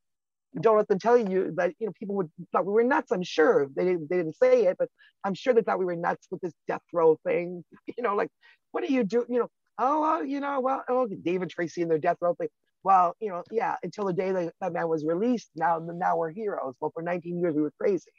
don't 0.60 0.76
let 0.76 0.90
them 0.90 1.00
tell 1.00 1.18
you 1.18 1.54
that, 1.56 1.72
you 1.80 1.88
know, 1.88 1.94
people 1.98 2.16
would 2.16 2.30
thought 2.52 2.66
we 2.66 2.74
were 2.74 2.84
nuts. 2.84 3.12
I'm 3.12 3.24
sure 3.24 3.68
they 3.74 3.86
didn't, 3.86 4.10
they 4.10 4.18
didn't 4.18 4.36
say 4.36 4.66
it, 4.66 4.76
but 4.78 4.90
I'm 5.24 5.34
sure 5.34 5.54
they 5.54 5.62
thought 5.62 5.80
we 5.80 5.86
were 5.86 5.96
nuts 5.96 6.28
with 6.30 6.42
this 6.42 6.54
death 6.68 6.82
row 6.94 7.18
thing. 7.26 7.64
You 7.98 8.04
know, 8.04 8.16
like, 8.16 8.30
what 8.72 8.86
do 8.86 8.94
you 8.94 9.04
do? 9.04 9.26
You 9.30 9.40
know, 9.40 9.48
oh, 9.82 10.02
well, 10.02 10.26
you 10.26 10.40
know, 10.40 10.60
well, 10.60 10.84
oh, 10.88 11.08
David 11.08 11.50
Tracy 11.50 11.82
and 11.82 11.90
their 11.90 11.98
death 11.98 12.18
row 12.22 12.36
thing. 12.36 12.50
Well, 12.84 13.16
you 13.20 13.30
know, 13.30 13.44
yeah, 13.52 13.76
until 13.84 14.06
the 14.06 14.14
day 14.14 14.32
that, 14.32 14.54
that 14.62 14.74
man 14.74 14.88
was 14.88 15.04
released, 15.06 15.50
now, 15.56 15.80
now 15.80 16.18
we're 16.18 16.32
heroes. 16.32 16.76
Well, 16.80 16.92
for 16.94 17.04
19 17.04 17.40
years, 17.40 17.56
we 17.56 17.62
were 17.62 17.74
crazy. 17.80 18.12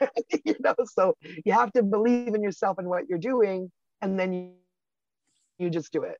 you 0.44 0.54
know, 0.60 0.74
so 0.84 1.16
you 1.44 1.52
have 1.52 1.72
to 1.72 1.82
believe 1.82 2.34
in 2.34 2.42
yourself 2.42 2.78
and 2.78 2.88
what 2.88 3.08
you're 3.08 3.18
doing, 3.18 3.70
and 4.02 4.18
then 4.18 4.32
you, 4.32 4.50
you 5.58 5.70
just 5.70 5.92
do 5.92 6.02
it. 6.02 6.18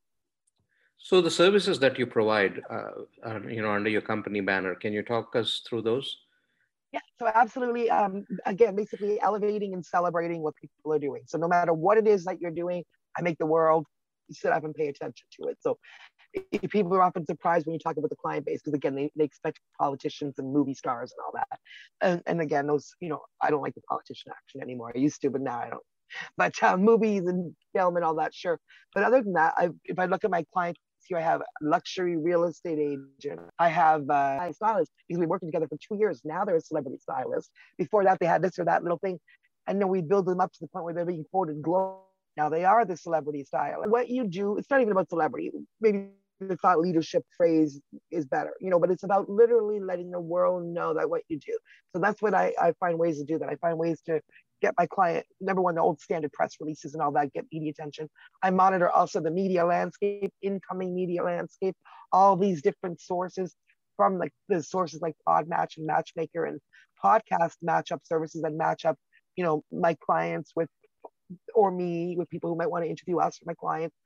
So 0.99 1.21
the 1.21 1.31
services 1.31 1.79
that 1.81 1.99
you 1.99 2.07
provide, 2.07 2.63
uh, 2.71 3.41
you 3.49 3.63
know, 3.63 3.71
under 3.71 3.91
your 3.91 4.01
company 4.01 4.41
banner, 4.41 4.75
can 4.75 4.93
you 4.93 5.03
talk 5.03 5.37
us 5.37 5.63
through 5.69 5.83
those? 5.83 6.17
Yeah, 6.93 7.01
so 7.19 7.31
absolutely. 7.33 7.91
Um, 7.91 8.25
again, 8.47 8.75
basically 8.75 9.21
elevating 9.21 9.75
and 9.75 9.85
celebrating 9.85 10.43
what 10.43 10.55
people 10.57 10.93
are 10.93 10.99
doing. 10.99 11.23
So 11.27 11.39
no 11.39 11.49
matter 11.49 11.73
what 11.73 11.99
it 11.99 12.07
is 12.07 12.25
that 12.25 12.41
you're 12.41 12.51
doing, 12.51 12.83
I 13.19 13.23
make 13.23 13.39
the 13.39 13.47
world 13.47 13.87
sit 14.31 14.53
up 14.53 14.65
and 14.65 14.75
pay 14.75 14.89
attention 14.89 15.27
to 15.41 15.49
it. 15.49 15.59
So 15.61 15.79
people 16.71 16.95
are 16.95 17.03
often 17.03 17.25
surprised 17.27 17.67
when 17.67 17.75
you 17.75 17.79
talk 17.79 17.97
about 17.97 18.11
the 18.11 18.17
client 18.17 18.47
base 18.47 18.61
because 18.63 18.75
again 18.75 18.95
they, 18.95 19.11
they 19.17 19.25
expect 19.25 19.61
politicians 19.79 20.35
and 20.39 20.53
movie 20.53 20.75
stars 20.75 21.13
and 21.13 21.25
all 21.25 21.33
that. 21.35 21.59
And, 22.01 22.23
and 22.27 22.41
again 22.41 22.67
those 22.67 22.95
you 23.01 23.09
know 23.09 23.21
i 23.43 23.51
don't 23.51 23.63
like 23.63 23.75
the 23.75 23.83
politician 23.83 24.33
action 24.33 24.61
anymore. 24.63 24.93
I 24.95 24.99
used 24.99 25.21
to 25.23 25.31
but 25.31 25.41
now 25.41 25.59
i 25.59 25.71
don't. 25.71 25.83
But 26.37 26.63
uh, 26.63 26.77
movies 26.77 27.25
and 27.27 27.55
film 27.75 27.97
and 27.97 28.05
all 28.05 28.15
that 28.17 28.35
sure. 28.35 28.61
But 28.95 29.05
other 29.05 29.23
than 29.23 29.35
that 29.35 29.55
I, 29.57 29.71
if 29.85 29.99
i 29.99 30.07
look 30.07 30.25
at 30.25 30.31
my 30.31 30.45
clients 30.53 30.81
here 31.09 31.19
i 31.19 31.23
have 31.23 31.41
luxury 31.63 32.17
real 32.17 32.45
estate 32.45 32.79
agent. 32.79 33.41
I 33.59 33.69
have 33.69 34.09
uh, 34.11 34.39
a 34.43 34.53
stylist 34.53 34.93
because 35.09 35.21
been 35.21 35.29
working 35.29 35.49
together 35.49 35.69
for 35.69 35.77
two 35.77 35.97
years. 35.99 36.23
Now 36.25 36.45
they're 36.45 36.57
a 36.57 36.61
celebrity 36.61 36.99
stylist. 37.01 37.51
Before 37.79 38.05
that 38.05 38.19
they 38.19 38.27
had 38.27 38.43
this 38.43 38.59
or 38.59 38.65
that 38.65 38.83
little 38.83 38.99
thing. 38.99 39.19
And 39.69 39.81
then 39.81 39.89
we 39.89 40.01
build 40.01 40.27
them 40.27 40.41
up 40.41 40.53
to 40.53 40.59
the 40.61 40.69
point 40.69 40.85
where 40.85 40.95
they're 40.95 41.05
being 41.05 41.25
quoted 41.31 41.61
globally 41.61 42.01
now 42.37 42.49
they 42.49 42.65
are 42.65 42.85
the 42.85 42.97
celebrity 42.97 43.45
style. 43.45 43.83
What 43.87 44.09
you 44.09 44.27
do, 44.27 44.59
it's 44.59 44.71
not 44.71 44.81
even 44.81 44.93
about 44.93 45.09
celebrity. 45.09 45.51
Maybe 45.81 46.09
the 46.41 46.57
thought 46.57 46.81
leadership 46.81 47.25
phrase 47.37 47.81
is 48.11 48.27
better, 48.27 48.53
you 48.61 48.71
know, 48.71 48.79
but 48.79 48.91
it's 48.91 49.05
about 49.05 49.29
literally 49.29 49.81
letting 49.81 50.11
the 50.11 50.21
world 50.21 50.65
know 50.67 50.93
that 50.95 51.09
what 51.09 51.23
you 51.29 51.39
do. 51.39 51.59
So 51.95 52.01
that's 52.01 52.21
what 52.21 52.35
I, 52.35 52.53
I 52.61 52.73
find 52.79 52.99
ways 52.99 53.19
to 53.19 53.25
do 53.25 53.39
that. 53.39 53.49
I 53.49 53.57
find 53.57 53.79
ways 53.79 54.03
to 54.07 54.21
get 54.61 54.75
my 54.79 54.87
client, 54.87 55.25
number 55.41 55.63
one, 55.63 55.75
the 55.75 55.81
old 55.81 56.01
standard 56.01 56.33
press 56.33 56.57
releases 56.61 56.95
and 56.95 57.03
all 57.03 57.13
that, 57.13 57.33
get 57.33 57.47
media 57.53 57.71
attention. 57.71 58.09
I 58.43 58.51
monitor 58.51 58.91
also 58.91 59.21
the 59.21 59.31
media 59.31 59.65
landscape, 59.65 60.33
incoming 60.43 60.95
media 60.95 61.23
landscape, 61.23 61.75
all 62.13 62.37
these 62.37 62.63
different 62.63 63.01
sources 63.01 63.55
from 63.97 64.19
like 64.19 64.33
the 64.49 64.63
sources 64.63 65.01
like 65.01 65.15
Podmatch 65.27 65.79
and 65.79 65.87
Matchmaker 65.87 66.45
and 66.45 66.61
podcast 67.03 67.55
matchup 67.67 68.01
services 68.05 68.43
that 68.43 68.53
match 68.53 68.85
up, 68.85 68.97
you 69.37 69.45
know, 69.45 69.63
my 69.73 69.97
clients 70.05 70.53
with 70.55 70.69
or 71.55 71.71
me 71.71 72.17
with 72.17 72.29
people 72.29 72.51
who 72.51 72.57
might 72.57 72.71
want 72.71 72.85
to 72.85 72.91
interview 72.91 73.19
us 73.19 73.39
my 73.45 73.55
clients. 73.55 73.97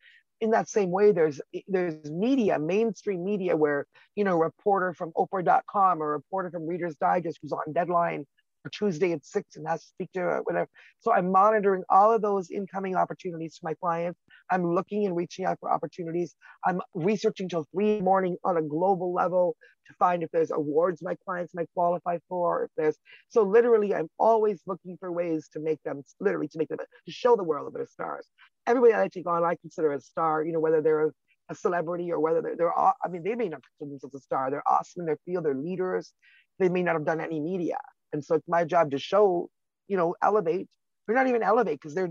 In 0.40 0.50
that 0.52 0.68
same 0.68 0.90
way, 0.90 1.12
there's 1.12 1.40
there's 1.68 2.10
media, 2.10 2.58
mainstream 2.58 3.24
media, 3.24 3.56
where 3.56 3.86
you 4.16 4.24
know, 4.24 4.36
a 4.36 4.44
reporter 4.44 4.94
from 4.94 5.12
Oprah.com 5.12 6.02
or 6.02 6.14
a 6.14 6.16
reporter 6.16 6.50
from 6.50 6.66
Reader's 6.66 6.96
Digest 6.96 7.38
who's 7.42 7.52
on 7.52 7.72
deadline 7.74 8.26
for 8.62 8.70
Tuesday 8.70 9.12
at 9.12 9.24
six 9.24 9.56
and 9.56 9.66
has 9.66 9.80
to 9.82 9.86
speak 9.88 10.12
to 10.12 10.40
whatever. 10.44 10.68
So 11.00 11.12
I'm 11.12 11.30
monitoring 11.30 11.82
all 11.88 12.12
of 12.12 12.22
those 12.22 12.50
incoming 12.50 12.96
opportunities 12.96 13.58
for 13.58 13.68
my 13.68 13.74
clients. 13.74 14.20
I'm 14.50 14.74
looking 14.74 15.06
and 15.06 15.16
reaching 15.16 15.44
out 15.44 15.58
for 15.60 15.72
opportunities. 15.72 16.34
I'm 16.64 16.80
researching 16.94 17.48
till 17.48 17.66
three 17.72 18.00
morning 18.00 18.36
on 18.44 18.56
a 18.56 18.62
global 18.62 19.12
level 19.12 19.56
to 19.86 19.94
find 19.98 20.22
if 20.22 20.30
there's 20.30 20.50
awards 20.50 21.02
my 21.02 21.16
clients 21.24 21.54
might 21.54 21.68
qualify 21.74 22.18
for. 22.28 22.64
If 22.64 22.70
there's 22.76 22.96
so 23.28 23.42
literally, 23.42 23.94
I'm 23.94 24.08
always 24.18 24.60
looking 24.66 24.96
for 24.98 25.10
ways 25.12 25.48
to 25.52 25.60
make 25.60 25.82
them 25.84 26.02
literally 26.20 26.48
to 26.48 26.58
make 26.58 26.68
them 26.68 26.78
to 26.78 27.12
show 27.12 27.36
the 27.36 27.44
world 27.44 27.66
that 27.66 27.76
they're 27.76 27.86
stars. 27.86 28.26
Everybody 28.66 28.94
I 28.94 29.08
take 29.08 29.26
on, 29.26 29.44
I 29.44 29.56
consider 29.56 29.92
a 29.92 30.00
star. 30.00 30.44
You 30.44 30.52
know, 30.52 30.60
whether 30.60 30.80
they're 30.80 31.06
a, 31.06 31.10
celebrity 31.52 32.12
or 32.12 32.20
whether 32.20 32.40
they're, 32.40 32.54
they're 32.56 32.78
I 32.78 32.92
mean, 33.10 33.24
they 33.24 33.34
may 33.34 33.48
not 33.48 33.60
consider 33.64 33.90
themselves 33.90 34.14
a 34.14 34.20
star. 34.20 34.52
They're 34.52 34.62
awesome 34.70 35.00
in 35.00 35.06
their 35.06 35.18
field. 35.24 35.44
They're 35.44 35.52
leaders. 35.56 36.12
They 36.60 36.68
may 36.68 36.84
not 36.84 36.94
have 36.94 37.04
done 37.04 37.20
any 37.20 37.40
media, 37.40 37.76
and 38.12 38.24
so 38.24 38.34
it's 38.36 38.48
my 38.48 38.64
job 38.64 38.90
to 38.92 38.98
show, 38.98 39.48
you 39.88 39.96
know, 39.96 40.14
elevate. 40.22 40.68
They're 41.06 41.16
not 41.16 41.26
even 41.26 41.42
elevate 41.42 41.80
because 41.80 41.94
they're 41.94 42.10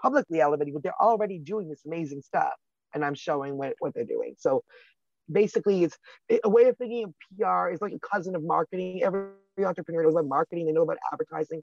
publicly 0.00 0.40
elevating, 0.40 0.74
but 0.74 0.82
they're 0.82 1.00
already 1.00 1.38
doing 1.38 1.68
this 1.68 1.82
amazing 1.86 2.22
stuff, 2.22 2.52
and 2.94 3.04
I'm 3.04 3.14
showing 3.14 3.56
what, 3.56 3.74
what 3.78 3.94
they're 3.94 4.04
doing. 4.04 4.34
So 4.38 4.62
basically, 5.30 5.84
it's 5.84 5.96
a 6.44 6.48
way 6.48 6.64
of 6.64 6.76
thinking 6.76 7.04
of 7.04 7.14
PR 7.38 7.70
is 7.70 7.80
like 7.80 7.92
a 7.92 8.00
cousin 8.00 8.34
of 8.34 8.42
marketing. 8.42 9.02
Every 9.02 9.30
entrepreneur 9.64 10.02
knows 10.02 10.14
about 10.14 10.26
marketing. 10.26 10.66
They 10.66 10.72
know 10.72 10.82
about 10.82 10.98
advertising, 11.12 11.62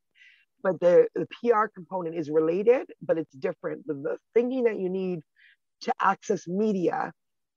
but 0.63 0.80
the, 0.80 1.08
the 1.16 1.28
PR 1.42 1.66
component 1.74 2.16
is 2.16 2.30
related, 2.30 2.88
but 3.01 3.18
it's 3.18 3.34
different. 3.36 3.86
The, 3.88 3.94
the 3.94 4.18
thinking 4.34 4.63
that 4.63 4.80
you 4.80 4.89
need 4.89 5.20
to 5.82 5.94
access 6.01 6.48
media 6.48 7.12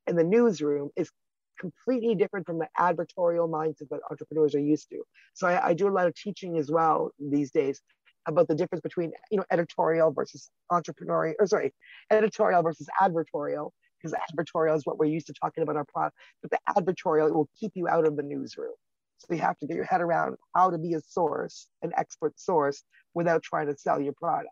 in 0.07 0.17
the 0.17 0.25
newsroom 0.25 0.91
is 0.97 1.11
completely 1.59 2.15
different 2.15 2.47
from 2.47 2.59
the 2.59 2.69
advertorial 2.79 3.49
mindset 3.49 3.89
that 3.91 4.01
entrepreneurs 4.11 4.55
are 4.55 4.61
used 4.61 4.89
to. 4.91 5.03
So 5.35 5.47
I, 5.47 5.69
I, 5.69 5.75
do 5.75 5.89
a 5.89 5.91
lot 5.91 6.07
of 6.07 6.15
teaching 6.15 6.59
as 6.59 6.71
well 6.71 7.11
these 7.19 7.51
days 7.51 7.81
about 8.27 8.49
the 8.49 8.55
difference 8.55 8.83
between 8.83 9.13
you 9.31 9.39
know 9.39 9.45
editorial 9.51 10.13
versus 10.13 10.51
entrepreneurial 10.71 11.35
or 11.41 11.47
sorry 11.47 11.73
editorial 12.11 12.63
versus 12.63 12.89
advertorial 13.01 13.71
because 14.01 14.17
advertorial 14.31 14.77
is 14.77 14.87
what 14.87 14.99
we're 14.99 15.07
used 15.07 15.27
to 15.27 15.33
talking 15.33 15.63
about 15.63 15.77
our 15.77 15.85
product 15.85 16.17
but 16.41 16.51
the 16.51 16.59
advertorial 16.69 17.33
will 17.33 17.49
keep 17.59 17.73
you 17.75 17.89
out 17.89 18.07
of 18.07 18.17
the 18.17 18.23
newsroom. 18.23 18.75
So 19.19 19.35
you 19.35 19.41
have 19.41 19.59
to 19.59 19.67
get 19.67 19.77
your 19.77 19.85
head 19.85 20.01
around 20.01 20.37
how 20.55 20.71
to 20.71 20.79
be 20.79 20.95
a 20.95 21.01
source 21.01 21.69
an 21.83 21.93
expert 21.97 22.39
source 22.39 22.85
without 23.15 23.43
trying 23.43 23.67
to 23.67 23.77
sell 23.77 24.01
your 24.01 24.15
product. 24.15 24.51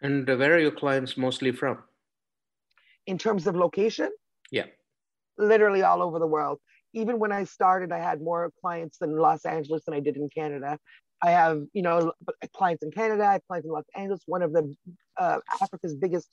And 0.00 0.28
uh, 0.28 0.36
where 0.36 0.54
are 0.54 0.58
your 0.58 0.72
clients 0.72 1.16
mostly 1.16 1.52
from? 1.52 1.78
In 3.06 3.18
terms 3.18 3.46
of 3.46 3.56
location? 3.56 4.10
Yeah 4.50 4.66
literally 5.38 5.82
all 5.82 6.02
over 6.02 6.18
the 6.18 6.26
world 6.26 6.58
even 6.94 7.18
when 7.18 7.32
I 7.32 7.44
started, 7.44 7.92
I 7.92 7.98
had 7.98 8.20
more 8.20 8.50
clients 8.60 8.98
in 9.00 9.16
Los 9.16 9.44
Angeles 9.44 9.84
than 9.84 9.94
I 9.94 10.00
did 10.00 10.16
in 10.16 10.28
Canada. 10.28 10.78
I 11.22 11.30
have, 11.30 11.62
you 11.72 11.82
know, 11.82 12.12
clients 12.54 12.82
in 12.82 12.90
Canada, 12.90 13.24
I 13.24 13.32
have 13.34 13.46
clients 13.46 13.66
in 13.66 13.72
Los 13.72 13.84
Angeles. 13.94 14.22
One 14.26 14.42
of 14.42 14.52
the 14.52 14.74
uh, 15.16 15.38
Africa's 15.60 15.94
biggest 15.94 16.28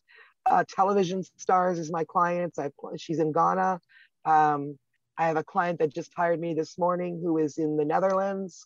uh, 0.45 0.63
television 0.67 1.23
stars 1.37 1.79
is 1.79 1.91
my 1.91 2.03
client. 2.03 2.55
I 2.57 2.69
she's 2.97 3.19
in 3.19 3.31
Ghana. 3.31 3.79
Um, 4.25 4.77
I 5.17 5.27
have 5.27 5.37
a 5.37 5.43
client 5.43 5.79
that 5.79 5.93
just 5.93 6.11
hired 6.15 6.39
me 6.39 6.53
this 6.53 6.77
morning 6.77 7.19
who 7.23 7.37
is 7.37 7.57
in 7.57 7.77
the 7.77 7.85
Netherlands. 7.85 8.65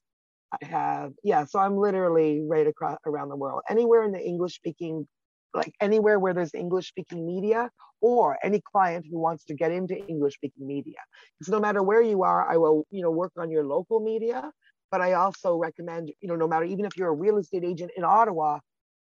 I 0.62 0.66
have, 0.66 1.14
yeah, 1.24 1.46
so 1.46 1.60
I'm 1.60 1.78
literally 1.78 2.44
right 2.48 2.68
across 2.68 3.00
around 3.06 3.30
the 3.30 3.36
world. 3.36 3.62
Anywhere 3.70 4.04
in 4.04 4.12
the 4.12 4.24
English 4.24 4.56
speaking, 4.56 5.08
like 5.54 5.74
anywhere 5.80 6.20
where 6.20 6.34
there's 6.34 6.54
English 6.54 6.88
speaking 6.90 7.26
media 7.26 7.70
or 8.02 8.38
any 8.44 8.62
client 8.72 9.06
who 9.10 9.20
wants 9.20 9.46
to 9.46 9.54
get 9.54 9.72
into 9.72 9.96
English 10.08 10.36
speaking 10.36 10.68
media. 10.68 10.98
Because 11.40 11.52
no 11.52 11.60
matter 11.60 11.82
where 11.82 12.02
you 12.02 12.24
are, 12.24 12.50
I 12.52 12.58
will, 12.58 12.86
you 12.92 13.02
know, 13.02 13.12
work 13.12 13.32
on 13.38 13.50
your 13.50 13.64
local 13.64 14.00
media 14.00 14.52
but 14.94 15.02
I 15.02 15.14
also 15.14 15.56
recommend, 15.56 16.12
you 16.22 16.28
know, 16.28 16.36
no 16.36 16.48
matter 16.48 16.66
even 16.66 16.86
if 16.86 16.96
you're 16.96 17.10
a 17.10 17.14
real 17.14 17.40
estate 17.40 17.64
agent 17.64 17.90
in 17.98 18.04
Ottawa 18.04 18.60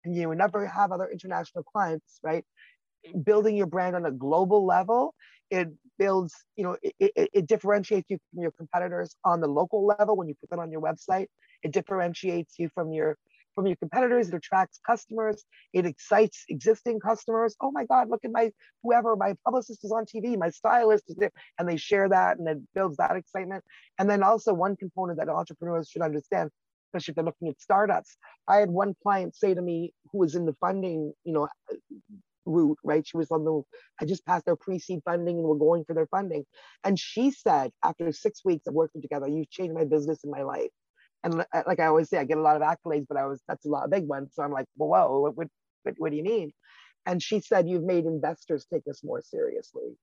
and 0.05 0.15
you 0.15 0.31
never 0.35 0.67
have 0.67 0.91
other 0.91 1.09
international 1.11 1.63
clients, 1.63 2.19
right? 2.21 2.45
Building 3.23 3.55
your 3.55 3.65
brand 3.65 3.95
on 3.95 4.05
a 4.05 4.11
global 4.11 4.63
level, 4.63 5.15
it 5.49 5.69
builds, 5.97 6.35
you 6.55 6.63
know, 6.65 6.77
it, 6.83 6.93
it, 6.99 7.29
it 7.33 7.47
differentiates 7.47 8.11
you 8.11 8.19
from 8.31 8.43
your 8.43 8.51
competitors 8.51 9.15
on 9.25 9.41
the 9.41 9.47
local 9.47 9.83
level 9.83 10.15
when 10.15 10.27
you 10.27 10.35
put 10.39 10.51
them 10.51 10.59
on 10.59 10.71
your 10.71 10.81
website. 10.81 11.25
It 11.63 11.71
differentiates 11.71 12.59
you 12.59 12.69
from 12.75 12.93
your 12.93 13.17
from 13.55 13.67
your 13.67 13.75
competitors. 13.77 14.29
It 14.29 14.35
attracts 14.35 14.79
customers. 14.85 15.43
It 15.73 15.85
excites 15.85 16.45
existing 16.49 16.99
customers. 16.99 17.55
Oh 17.61 17.71
my 17.71 17.85
God, 17.85 18.09
look 18.09 18.23
at 18.23 18.31
my 18.31 18.51
whoever, 18.83 19.15
my 19.15 19.35
publicist 19.45 19.83
is 19.83 19.91
on 19.91 20.05
TV, 20.05 20.37
my 20.37 20.49
stylist 20.49 21.05
is 21.09 21.15
there. 21.15 21.31
And 21.59 21.67
they 21.67 21.77
share 21.77 22.09
that 22.09 22.37
and 22.37 22.47
it 22.47 22.57
builds 22.73 22.97
that 22.97 23.15
excitement. 23.15 23.63
And 23.99 24.09
then 24.09 24.23
also 24.23 24.53
one 24.53 24.75
component 24.75 25.19
that 25.19 25.29
entrepreneurs 25.29 25.89
should 25.89 26.01
understand, 26.01 26.49
especially 26.89 27.11
if 27.11 27.15
they're 27.15 27.25
looking 27.25 27.49
at 27.49 27.61
startups. 27.61 28.17
I 28.47 28.57
had 28.57 28.69
one 28.69 28.95
client 29.03 29.35
say 29.35 29.53
to 29.53 29.61
me 29.61 29.93
who 30.11 30.19
was 30.19 30.35
in 30.35 30.45
the 30.45 30.55
funding, 30.59 31.13
you 31.23 31.33
know, 31.33 31.47
route, 32.45 32.77
right? 32.83 33.05
She 33.05 33.17
was 33.17 33.29
on 33.31 33.45
the, 33.45 33.61
I 33.99 34.05
just 34.05 34.25
passed 34.25 34.45
their 34.45 34.55
pre-seed 34.55 35.01
funding 35.05 35.37
and 35.37 35.45
we're 35.45 35.55
going 35.55 35.85
for 35.85 35.93
their 35.93 36.07
funding. 36.07 36.43
And 36.83 36.99
she 36.99 37.31
said, 37.31 37.71
after 37.83 38.11
six 38.11 38.43
weeks 38.43 38.67
of 38.67 38.73
working 38.73 39.01
together, 39.01 39.27
you've 39.27 39.49
changed 39.49 39.75
my 39.75 39.85
business 39.85 40.23
and 40.23 40.31
my 40.31 40.41
life 40.41 40.71
and 41.23 41.41
uh, 41.41 41.63
like 41.67 41.79
I 41.79 41.87
always 41.87 42.09
say, 42.09 42.17
I 42.17 42.23
get 42.23 42.37
a 42.37 42.41
lot 42.41 42.55
of 42.55 42.61
accolades, 42.61 43.05
but 43.07 43.17
I 43.17 43.25
was 43.25 43.41
that's 43.47 43.65
a 43.65 43.69
lot 43.69 43.85
of 43.85 43.91
big 43.91 44.07
ones. 44.07 44.31
So 44.33 44.43
I'm 44.43 44.51
like, 44.51 44.65
well, 44.77 44.89
whoa, 44.89 45.19
what, 45.19 45.37
what, 45.37 45.47
what, 45.97 46.11
do 46.11 46.17
you 46.17 46.23
mean? 46.23 46.51
And 47.05 47.21
she 47.21 47.39
said, 47.39 47.67
you've 47.67 47.83
made 47.83 48.05
investors 48.05 48.65
take 48.71 48.83
us 48.89 49.03
more 49.03 49.21
seriously. 49.21 49.97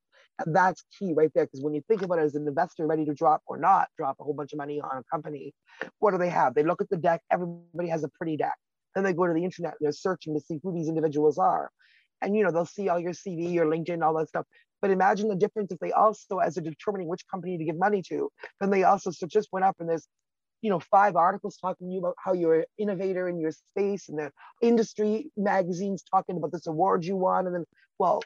And 0.44 0.54
that's 0.54 0.84
key 0.98 1.12
right 1.14 1.30
there. 1.34 1.46
Because 1.46 1.62
when 1.62 1.74
you 1.74 1.82
think 1.88 2.02
about 2.02 2.18
it 2.18 2.22
as 2.22 2.34
an 2.34 2.46
investor 2.46 2.86
ready 2.86 3.04
to 3.04 3.14
drop 3.14 3.42
or 3.46 3.58
not 3.58 3.88
drop 3.96 4.16
a 4.20 4.24
whole 4.24 4.34
bunch 4.34 4.52
of 4.52 4.58
money 4.58 4.80
on 4.80 4.98
a 4.98 5.02
company, 5.10 5.52
what 5.98 6.12
do 6.12 6.18
they 6.18 6.28
have? 6.28 6.54
They 6.54 6.62
look 6.62 6.80
at 6.80 6.88
the 6.90 6.96
deck, 6.96 7.22
everybody 7.30 7.88
has 7.88 8.04
a 8.04 8.08
pretty 8.08 8.36
deck. 8.36 8.56
Then 8.94 9.04
they 9.04 9.12
go 9.12 9.26
to 9.26 9.34
the 9.34 9.44
internet 9.44 9.74
they're 9.80 9.92
searching 9.92 10.34
to 10.34 10.40
see 10.40 10.58
who 10.62 10.72
these 10.72 10.88
individuals 10.88 11.38
are. 11.38 11.70
And 12.20 12.36
you 12.36 12.42
know, 12.42 12.50
they'll 12.50 12.66
see 12.66 12.88
all 12.88 12.98
your 12.98 13.12
CV, 13.12 13.52
your 13.52 13.66
LinkedIn, 13.66 14.02
all 14.02 14.16
that 14.18 14.28
stuff. 14.28 14.46
But 14.80 14.90
imagine 14.90 15.28
the 15.28 15.36
difference 15.36 15.72
if 15.72 15.78
they 15.78 15.92
also, 15.92 16.38
as 16.38 16.54
they're 16.54 16.64
determining 16.64 17.08
which 17.08 17.26
company 17.28 17.58
to 17.58 17.64
give 17.64 17.78
money 17.78 18.02
to, 18.08 18.28
then 18.60 18.70
they 18.70 18.84
also 18.84 19.10
so 19.10 19.26
just 19.26 19.48
went 19.52 19.64
up 19.64 19.76
and 19.80 19.88
there's 19.88 20.06
you 20.62 20.70
know, 20.70 20.80
five 20.80 21.16
articles 21.16 21.56
talking 21.56 21.88
to 21.88 21.92
you 21.92 22.00
about 22.00 22.16
how 22.22 22.32
you're 22.32 22.60
an 22.60 22.64
innovator 22.78 23.28
in 23.28 23.38
your 23.38 23.52
space 23.52 24.08
and 24.08 24.18
the 24.18 24.30
industry 24.60 25.30
magazines 25.36 26.02
talking 26.02 26.36
about 26.36 26.52
this 26.52 26.66
award 26.66 27.04
you 27.04 27.16
won. 27.16 27.46
And 27.46 27.54
then, 27.54 27.64
well, 27.98 28.22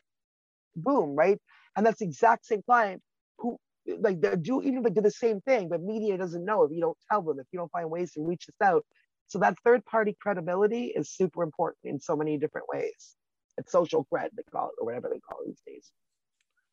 boom, 0.77 1.15
right? 1.15 1.39
And 1.77 1.85
that's 1.85 1.99
the 1.99 2.07
exact 2.07 2.47
same 2.47 2.63
client 2.63 3.03
who 3.39 3.59
like 3.99 4.21
they 4.21 4.37
do 4.37 4.63
even 4.63 4.83
like 4.83 4.95
do 4.95 5.01
the 5.01 5.11
same 5.11 5.41
thing, 5.41 5.69
but 5.69 5.83
media 5.83 6.17
doesn't 6.17 6.45
know 6.45 6.63
if 6.63 6.73
you 6.73 6.81
don't 6.81 6.97
tell 7.11 7.23
them, 7.23 7.39
if 7.39 7.47
you 7.53 7.59
don't 7.59 7.73
find 7.73 7.91
ways 7.91 8.13
to 8.13 8.23
reach 8.23 8.47
this 8.47 8.67
out. 8.67 8.85
So 9.27 9.39
that 9.41 9.57
third 9.65 9.85
party 9.85 10.17
credibility 10.21 10.87
is 10.87 11.11
super 11.11 11.43
important 11.43 11.79
in 11.85 12.01
so 12.01 12.17
many 12.17 12.39
different 12.39 12.69
ways. 12.73 13.17
It's 13.59 13.73
social 13.73 14.07
cred, 14.13 14.29
they 14.37 14.43
call 14.51 14.69
it, 14.69 14.75
or 14.81 14.87
whatever 14.87 15.09
they 15.13 15.21
call 15.21 15.41
it 15.41 15.49
these 15.49 15.63
days. 15.67 15.91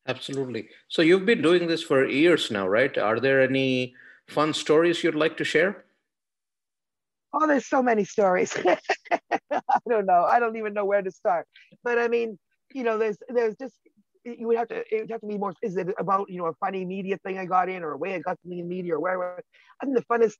Absolutely. 0.06 0.68
So 0.88 1.02
you've 1.02 1.26
been 1.26 1.42
doing 1.42 1.66
this 1.66 1.82
for 1.82 2.06
years 2.06 2.50
now, 2.50 2.66
right? 2.66 2.96
Are 2.96 3.20
there 3.20 3.42
any 3.42 3.94
fun 4.30 4.54
stories 4.54 5.02
you'd 5.02 5.14
like 5.14 5.36
to 5.36 5.44
share? 5.44 5.84
Oh, 7.32 7.46
there's 7.46 7.66
so 7.66 7.82
many 7.82 8.04
stories. 8.04 8.56
I 9.52 9.80
don't 9.88 10.06
know. 10.06 10.24
I 10.24 10.40
don't 10.40 10.56
even 10.56 10.74
know 10.74 10.84
where 10.84 11.02
to 11.02 11.10
start. 11.10 11.46
But 11.84 11.98
I 11.98 12.08
mean, 12.08 12.38
you 12.74 12.82
know, 12.82 12.98
there's 12.98 13.18
there's 13.28 13.56
just 13.56 13.74
you 14.24 14.46
would 14.48 14.56
have 14.56 14.68
to 14.68 14.76
it 14.90 15.02
would 15.02 15.10
have 15.10 15.20
to 15.20 15.26
be 15.26 15.38
more 15.38 15.54
is 15.62 15.76
it 15.76 15.88
about 15.98 16.28
you 16.28 16.38
know 16.38 16.46
a 16.46 16.54
funny 16.54 16.84
media 16.84 17.18
thing 17.24 17.38
I 17.38 17.46
got 17.46 17.68
in 17.68 17.82
or 17.82 17.92
a 17.92 17.96
way 17.96 18.14
I 18.14 18.18
got 18.18 18.38
be 18.48 18.60
in 18.60 18.68
media 18.68 18.94
or 18.94 19.00
where 19.00 19.42
I 19.80 19.84
think 19.84 19.96
the 19.96 20.04
funnest 20.04 20.36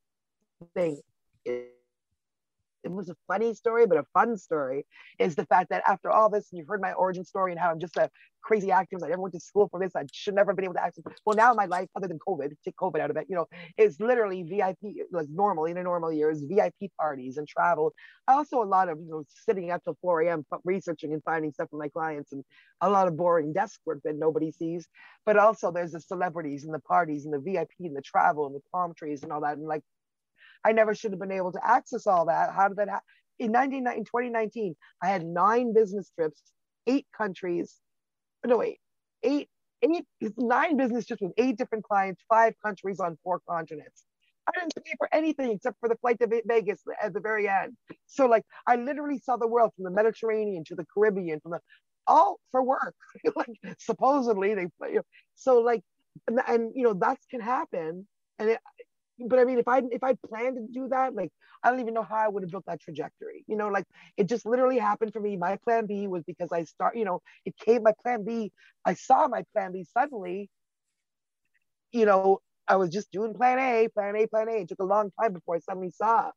thing 0.74 1.00
it 2.84 2.90
was 2.90 3.08
a 3.08 3.16
funny 3.26 3.54
story, 3.54 3.86
but 3.86 3.98
a 3.98 4.04
fun 4.14 4.36
story 4.36 4.86
is 5.18 5.34
the 5.34 5.46
fact 5.46 5.70
that 5.70 5.82
after 5.86 6.10
all 6.10 6.30
this, 6.30 6.48
and 6.50 6.58
you've 6.58 6.68
heard 6.68 6.80
my 6.80 6.92
origin 6.92 7.24
story 7.24 7.52
and 7.52 7.60
how 7.60 7.70
I'm 7.70 7.80
just 7.80 7.96
a 7.96 8.10
crazy 8.42 8.70
actor. 8.70 8.96
I 9.02 9.08
never 9.08 9.22
went 9.22 9.34
to 9.34 9.40
school 9.40 9.68
for 9.68 9.78
this. 9.80 9.94
I 9.94 10.04
should 10.12 10.34
never 10.34 10.50
have 10.50 10.56
been 10.56 10.64
able 10.64 10.74
to 10.74 10.82
act. 10.82 10.98
Well, 11.24 11.36
now 11.36 11.52
my 11.54 11.66
life, 11.66 11.88
other 11.96 12.08
than 12.08 12.18
COVID, 12.18 12.50
take 12.64 12.76
COVID 12.76 13.00
out 13.00 13.10
of 13.10 13.16
it, 13.16 13.26
you 13.28 13.36
know, 13.36 13.46
is 13.76 14.00
literally 14.00 14.42
VIP, 14.42 15.06
like 15.12 15.28
normal 15.30 15.66
in 15.66 15.76
a 15.76 15.82
normal 15.82 16.12
year 16.12 16.30
is 16.30 16.44
VIP 16.44 16.90
parties 16.98 17.36
and 17.36 17.46
travel. 17.46 17.92
Also 18.28 18.62
a 18.62 18.64
lot 18.64 18.88
of, 18.88 18.98
you 18.98 19.10
know, 19.10 19.24
sitting 19.46 19.70
up 19.70 19.82
till 19.84 19.96
4 20.00 20.22
a.m. 20.22 20.44
researching 20.64 21.12
and 21.12 21.22
finding 21.24 21.52
stuff 21.52 21.68
for 21.70 21.78
my 21.78 21.88
clients 21.88 22.32
and 22.32 22.44
a 22.80 22.90
lot 22.90 23.08
of 23.08 23.16
boring 23.16 23.52
desk 23.52 23.80
work 23.84 24.00
that 24.04 24.16
nobody 24.16 24.50
sees. 24.50 24.86
But 25.26 25.36
also 25.36 25.70
there's 25.70 25.92
the 25.92 26.00
celebrities 26.00 26.64
and 26.64 26.74
the 26.74 26.80
parties 26.80 27.24
and 27.24 27.34
the 27.34 27.40
VIP 27.40 27.70
and 27.80 27.96
the 27.96 28.02
travel 28.02 28.46
and 28.46 28.54
the 28.54 28.62
palm 28.72 28.94
trees 28.94 29.22
and 29.22 29.32
all 29.32 29.42
that. 29.42 29.58
And 29.58 29.66
like 29.66 29.82
I 30.64 30.72
never 30.72 30.94
should 30.94 31.12
have 31.12 31.20
been 31.20 31.32
able 31.32 31.52
to 31.52 31.60
access 31.64 32.06
all 32.06 32.26
that. 32.26 32.52
How 32.54 32.68
did 32.68 32.76
that 32.78 32.88
happen? 32.88 33.04
In, 33.38 33.52
19, 33.52 33.86
in 33.86 34.04
2019, 34.04 34.76
I 35.02 35.08
had 35.08 35.24
nine 35.24 35.72
business 35.72 36.10
trips, 36.14 36.42
eight 36.86 37.06
countries. 37.16 37.76
No, 38.44 38.58
wait, 38.58 38.78
eight, 39.22 39.48
eight, 39.82 40.06
nine 40.36 40.76
business 40.76 41.06
trips 41.06 41.22
with 41.22 41.32
eight 41.38 41.56
different 41.56 41.84
clients, 41.84 42.22
five 42.28 42.54
countries 42.64 43.00
on 43.00 43.18
four 43.24 43.40
continents. 43.48 44.04
I 44.46 44.58
didn't 44.58 44.74
pay 44.84 44.94
for 44.98 45.08
anything 45.12 45.52
except 45.52 45.78
for 45.80 45.88
the 45.88 45.96
flight 45.96 46.18
to 46.20 46.42
Vegas 46.46 46.82
at 47.02 47.14
the 47.14 47.20
very 47.20 47.48
end. 47.48 47.76
So 48.06 48.26
like 48.26 48.44
I 48.66 48.76
literally 48.76 49.18
saw 49.18 49.36
the 49.36 49.46
world 49.46 49.72
from 49.76 49.84
the 49.84 49.90
Mediterranean 49.90 50.64
to 50.64 50.74
the 50.74 50.86
Caribbean, 50.92 51.40
from 51.40 51.52
the 51.52 51.60
all 52.06 52.40
for 52.50 52.62
work. 52.62 52.94
like 53.36 53.60
supposedly 53.78 54.54
they, 54.54 54.66
you 54.88 54.96
know, 54.96 55.02
so 55.34 55.60
like, 55.60 55.82
and, 56.26 56.40
and 56.46 56.72
you 56.74 56.84
know 56.84 56.94
that 56.94 57.18
can 57.30 57.40
happen. 57.40 58.06
And 58.38 58.50
it, 58.50 58.60
but 59.28 59.38
I 59.38 59.44
mean, 59.44 59.58
if 59.58 59.68
I 59.68 59.82
if 59.90 60.02
I 60.02 60.14
planned 60.28 60.56
to 60.56 60.66
do 60.72 60.88
that, 60.88 61.14
like 61.14 61.30
I 61.62 61.70
don't 61.70 61.80
even 61.80 61.94
know 61.94 62.02
how 62.02 62.16
I 62.16 62.28
would 62.28 62.42
have 62.42 62.50
built 62.50 62.64
that 62.66 62.80
trajectory. 62.80 63.44
You 63.46 63.56
know, 63.56 63.68
like 63.68 63.86
it 64.16 64.28
just 64.28 64.46
literally 64.46 64.78
happened 64.78 65.12
for 65.12 65.20
me. 65.20 65.36
My 65.36 65.56
plan 65.64 65.86
B 65.86 66.06
was 66.08 66.22
because 66.24 66.52
I 66.52 66.64
start, 66.64 66.96
you 66.96 67.04
know, 67.04 67.20
it 67.44 67.54
came 67.56 67.82
my 67.82 67.92
plan 68.02 68.24
B. 68.24 68.52
I 68.84 68.94
saw 68.94 69.28
my 69.28 69.44
plan 69.54 69.72
B 69.72 69.84
suddenly. 69.84 70.50
You 71.92 72.06
know, 72.06 72.40
I 72.68 72.76
was 72.76 72.90
just 72.90 73.10
doing 73.10 73.34
plan 73.34 73.58
A, 73.58 73.88
plan 73.88 74.16
A, 74.16 74.26
plan 74.26 74.48
A. 74.48 74.52
It 74.62 74.68
took 74.68 74.78
a 74.80 74.84
long 74.84 75.10
time 75.20 75.32
before 75.32 75.56
I 75.56 75.58
suddenly 75.60 75.90
saw 75.90 76.30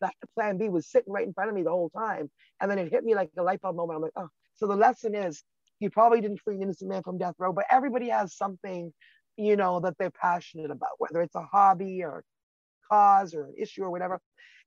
that 0.00 0.14
plan 0.34 0.58
B 0.58 0.68
was 0.68 0.90
sitting 0.90 1.12
right 1.12 1.26
in 1.26 1.32
front 1.32 1.48
of 1.50 1.54
me 1.56 1.62
the 1.62 1.70
whole 1.70 1.90
time. 1.90 2.30
And 2.60 2.70
then 2.70 2.78
it 2.78 2.90
hit 2.90 3.04
me 3.04 3.14
like 3.14 3.30
a 3.38 3.42
light 3.42 3.60
bulb 3.60 3.76
moment. 3.76 3.96
I'm 3.96 4.02
like, 4.02 4.12
oh, 4.16 4.28
so 4.54 4.66
the 4.66 4.76
lesson 4.76 5.14
is 5.14 5.42
you 5.80 5.90
probably 5.90 6.20
didn't 6.20 6.40
free 6.40 6.56
an 6.56 6.62
innocent 6.62 6.90
man 6.90 7.02
from 7.02 7.18
death 7.18 7.34
row, 7.38 7.52
but 7.52 7.66
everybody 7.70 8.08
has 8.08 8.36
something 8.36 8.92
you 9.36 9.56
know, 9.56 9.80
that 9.80 9.94
they're 9.98 10.10
passionate 10.10 10.70
about, 10.70 10.90
whether 10.98 11.22
it's 11.22 11.34
a 11.34 11.42
hobby 11.42 12.02
or 12.02 12.24
cause 12.90 13.34
or 13.34 13.44
an 13.44 13.54
issue 13.58 13.82
or 13.82 13.90
whatever. 13.90 14.20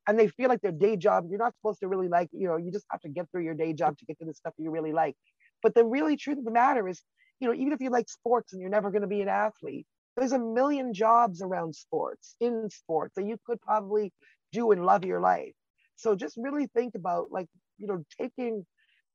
And 0.08 0.18
they 0.18 0.28
feel 0.28 0.50
like 0.50 0.62
their 0.62 0.72
day 0.72 0.98
job, 0.98 1.26
you're 1.30 1.40
not 1.40 1.56
supposed 1.56 1.80
to 1.82 1.88
really 1.88 2.08
like, 2.08 2.30
you 2.32 2.48
know, 2.48 2.58
you 2.58 2.72
just 2.72 2.86
have 2.92 3.02
to 3.02 3.10
get 3.10 3.30
through 3.32 3.44
your 3.44 3.54
day 3.54 3.74
job 3.74 3.98
to 3.98 4.06
get 4.06 4.18
to 4.20 4.26
the 4.26 4.34
stuff 4.34 4.54
you 4.58 4.72
really 4.72 4.94
like. 4.94 5.16
But 5.62 5.76
the 5.76 5.86
really 5.86 6.16
truth 6.18 6.38
of 6.38 6.46
the 6.46 6.52
matter 6.52 6.88
is, 6.88 7.02
you 7.40 7.48
know, 7.48 7.54
even 7.54 7.74
if 7.74 7.82
you 7.82 7.90
like 7.90 8.10
sports 8.10 8.54
and 8.54 8.62
you're 8.62 8.72
never 8.72 8.92
going 8.92 9.02
to 9.02 9.08
be 9.08 9.22
an 9.22 9.28
athlete, 9.28 9.86
there's 10.18 10.32
a 10.32 10.40
million 10.40 10.94
jobs 10.94 11.42
around 11.42 11.76
sports, 11.76 12.36
in 12.40 12.70
sports, 12.70 13.14
that 13.16 13.26
you 13.26 13.38
could 13.46 13.62
probably 13.62 14.12
do 14.52 14.72
and 14.72 14.86
love 14.86 15.06
your 15.06 15.20
life. 15.20 15.54
So 15.96 16.16
just 16.16 16.36
really 16.38 16.68
think 16.76 16.96
about 16.96 17.28
like, 17.32 17.48
you 17.78 17.88
know, 17.88 18.04
taking 18.20 18.66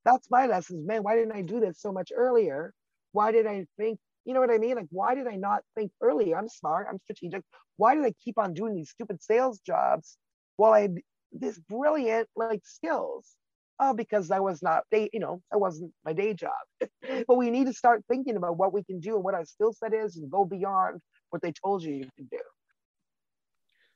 that's 0.05 0.31
my 0.31 0.47
lessons. 0.47 0.87
Man, 0.87 1.03
why 1.03 1.17
didn't 1.17 1.33
I 1.33 1.43
do 1.43 1.61
this 1.61 1.81
so 1.81 1.93
much 1.93 2.13
earlier? 2.15 2.73
Why 3.13 3.33
did 3.33 3.47
I 3.47 3.67
think 3.79 3.99
you 4.25 4.35
know 4.35 4.41
what 4.41 4.51
I 4.51 4.59
mean? 4.59 4.77
Like, 4.77 4.87
why 4.91 5.15
did 5.15 5.27
I 5.27 5.37
not 5.37 5.63
think 5.77 5.91
earlier? 6.01 6.37
I'm 6.37 6.49
smart, 6.49 6.87
I'm 6.91 6.99
strategic. 7.05 7.43
Why 7.77 7.95
did 7.95 8.05
I 8.05 8.13
keep 8.25 8.39
on 8.39 8.55
doing 8.55 8.75
these 8.75 8.91
stupid 8.91 9.23
sales 9.23 9.61
jobs 9.61 10.17
while 10.57 10.73
I 10.73 10.83
had 10.83 10.97
this 11.33 11.59
brilliant 11.59 12.29
like 12.37 12.63
skills? 12.65 13.35
Oh, 13.81 13.93
because 13.93 14.31
I 14.31 14.39
was 14.39 14.63
not 14.63 14.85
day, 14.93 15.11
you 15.13 15.19
know, 15.19 15.43
I 15.53 15.57
wasn't 15.57 15.93
my 16.05 16.13
day 16.13 16.33
job. 16.33 16.53
but 16.81 17.37
we 17.37 17.51
need 17.51 17.67
to 17.67 17.73
start 17.73 18.05
thinking 18.09 18.37
about 18.37 18.57
what 18.57 18.73
we 18.73 18.85
can 18.85 19.01
do 19.01 19.17
and 19.17 19.25
what 19.25 19.35
our 19.35 19.45
skill 19.45 19.73
set 19.73 19.93
is 19.93 20.17
and 20.17 20.31
go 20.31 20.45
beyond 20.45 21.01
what 21.31 21.43
they 21.43 21.53
told 21.53 21.83
you 21.83 21.93
you 21.95 22.09
can 22.17 22.27
do. 22.31 22.39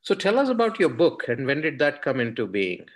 So 0.03 0.15
tell 0.15 0.39
us 0.39 0.49
about 0.49 0.81
your 0.81 0.89
book 0.89 1.29
and 1.29 1.47
when 1.47 1.61
did 1.61 1.79
that 1.79 2.03
come 2.03 2.19
into 2.19 2.47
being? 2.47 2.87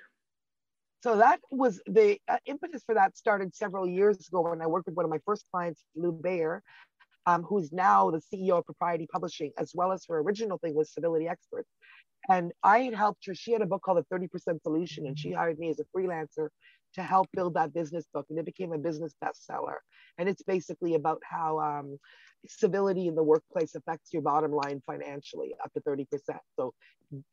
So 1.02 1.16
that 1.16 1.40
was 1.50 1.82
the 1.86 2.18
uh, 2.28 2.36
impetus 2.46 2.84
for 2.84 2.94
that 2.94 3.16
started 3.16 3.54
several 3.56 3.88
years 3.88 4.28
ago 4.28 4.42
when 4.42 4.62
I 4.62 4.68
worked 4.68 4.86
with 4.86 4.94
one 4.94 5.04
of 5.04 5.10
my 5.10 5.18
first 5.26 5.44
clients, 5.50 5.82
Lew 5.96 6.12
Bayer, 6.12 6.62
um, 7.26 7.42
who's 7.42 7.72
now 7.72 8.10
the 8.10 8.20
CEO 8.20 8.58
of 8.58 8.64
Propriety 8.64 9.06
Publishing, 9.10 9.52
as 9.58 9.72
well 9.74 9.92
as 9.92 10.04
her 10.08 10.18
original 10.18 10.58
thing 10.58 10.74
was 10.74 10.92
Civility 10.92 11.28
Experts. 11.28 11.68
And 12.28 12.52
I 12.62 12.80
had 12.80 12.94
helped 12.94 13.26
her. 13.26 13.34
She 13.34 13.52
had 13.52 13.62
a 13.62 13.66
book 13.66 13.82
called 13.82 14.04
The 14.10 14.16
30% 14.16 14.62
Solution, 14.62 15.06
and 15.06 15.18
she 15.18 15.30
mm-hmm. 15.30 15.38
hired 15.38 15.58
me 15.58 15.70
as 15.70 15.80
a 15.80 15.84
freelancer 15.96 16.48
to 16.94 17.02
help 17.02 17.28
build 17.32 17.54
that 17.54 17.72
business 17.72 18.04
book. 18.12 18.26
And 18.30 18.38
it 18.38 18.44
became 18.44 18.72
a 18.72 18.78
business 18.78 19.14
bestseller. 19.22 19.76
And 20.18 20.28
it's 20.28 20.42
basically 20.42 20.94
about 20.94 21.20
how 21.24 21.58
um, 21.58 21.98
civility 22.46 23.08
in 23.08 23.14
the 23.14 23.22
workplace 23.22 23.74
affects 23.74 24.12
your 24.12 24.22
bottom 24.22 24.52
line 24.52 24.82
financially 24.86 25.54
up 25.64 25.72
to 25.72 25.80
30%. 25.80 26.06
So, 26.56 26.74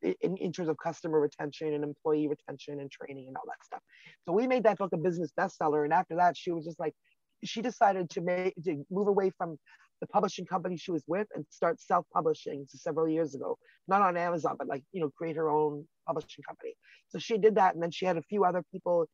in, 0.02 0.38
in 0.38 0.52
terms 0.52 0.70
of 0.70 0.78
customer 0.78 1.22
retention 1.22 1.74
and 1.74 1.84
employee 1.84 2.28
retention 2.28 2.80
and 2.80 2.92
training 2.92 3.28
and 3.28 3.38
all 3.38 3.44
that 3.46 3.64
stuff. 3.64 3.82
So, 4.26 4.34
we 4.34 4.48
made 4.48 4.64
that 4.64 4.78
book 4.78 4.92
a 4.94 4.98
business 4.98 5.32
bestseller. 5.38 5.84
And 5.84 5.94
after 5.94 6.16
that, 6.16 6.36
she 6.36 6.52
was 6.52 6.66
just 6.66 6.80
like, 6.80 6.96
she 7.44 7.62
decided 7.62 8.10
to 8.12 8.22
make 8.22 8.54
to 8.64 8.84
move 8.90 9.08
away 9.08 9.32
from 9.38 9.58
the 10.02 10.08
publishing 10.08 10.46
company 10.46 10.78
she 10.78 10.92
was 10.92 11.04
with 11.08 11.28
and 11.36 11.46
start 11.50 11.80
self-publishing 11.82 12.66
several 12.70 13.08
years 13.08 13.36
ago. 13.36 13.58
Not 13.88 14.02
on 14.02 14.18
amazon 14.18 14.56
but 14.58 14.68
like 14.68 14.84
you 14.92 15.02
know 15.02 15.10
create 15.18 15.36
her 15.36 15.50
own 15.50 15.86
publishing 16.08 16.44
company. 16.48 16.74
So 17.10 17.20
she 17.20 17.38
did 17.38 17.56
that 17.56 17.74
and 17.74 17.84
then 17.84 17.92
she 17.92 18.06
had 18.06 18.18
a 18.18 18.24
few 18.24 18.44
other 18.44 18.64
people. 18.72 19.08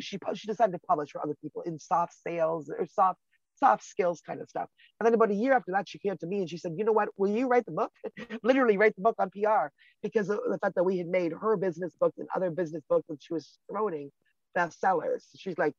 She 0.00 0.18
she 0.34 0.46
decided 0.46 0.72
to 0.72 0.80
publish 0.88 1.10
for 1.10 1.22
other 1.22 1.36
people 1.42 1.62
in 1.62 1.78
soft 1.78 2.14
sales 2.26 2.70
or 2.70 2.86
soft 2.86 3.18
soft 3.54 3.84
skills 3.84 4.20
kind 4.26 4.40
of 4.40 4.48
stuff. 4.48 4.68
And 4.98 5.06
then 5.06 5.14
about 5.14 5.30
a 5.30 5.34
year 5.34 5.54
after 5.54 5.72
that 5.72 5.88
she 5.88 5.98
came 5.98 6.16
to 6.18 6.26
me 6.26 6.38
and 6.38 6.48
she 6.48 6.58
said 6.58 6.72
you 6.76 6.84
know 6.84 6.92
what? 6.92 7.08
Will 7.16 7.30
you 7.30 7.48
write 7.48 7.66
the 7.66 7.72
book? 7.72 7.92
Literally 8.42 8.76
write 8.76 8.94
the 8.96 9.02
book 9.02 9.16
on 9.18 9.30
pr 9.30 9.68
because 10.02 10.28
of 10.30 10.40
the 10.48 10.58
fact 10.58 10.74
that 10.76 10.84
we 10.84 10.98
had 10.98 11.08
made 11.08 11.32
her 11.32 11.56
business 11.56 11.94
books 11.98 12.18
and 12.18 12.28
other 12.34 12.50
business 12.50 12.82
books 12.88 13.06
that 13.08 13.18
she 13.20 13.32
was 13.32 13.58
promoting 13.68 14.10
bestsellers. 14.56 15.24
She's 15.36 15.58
like 15.58 15.74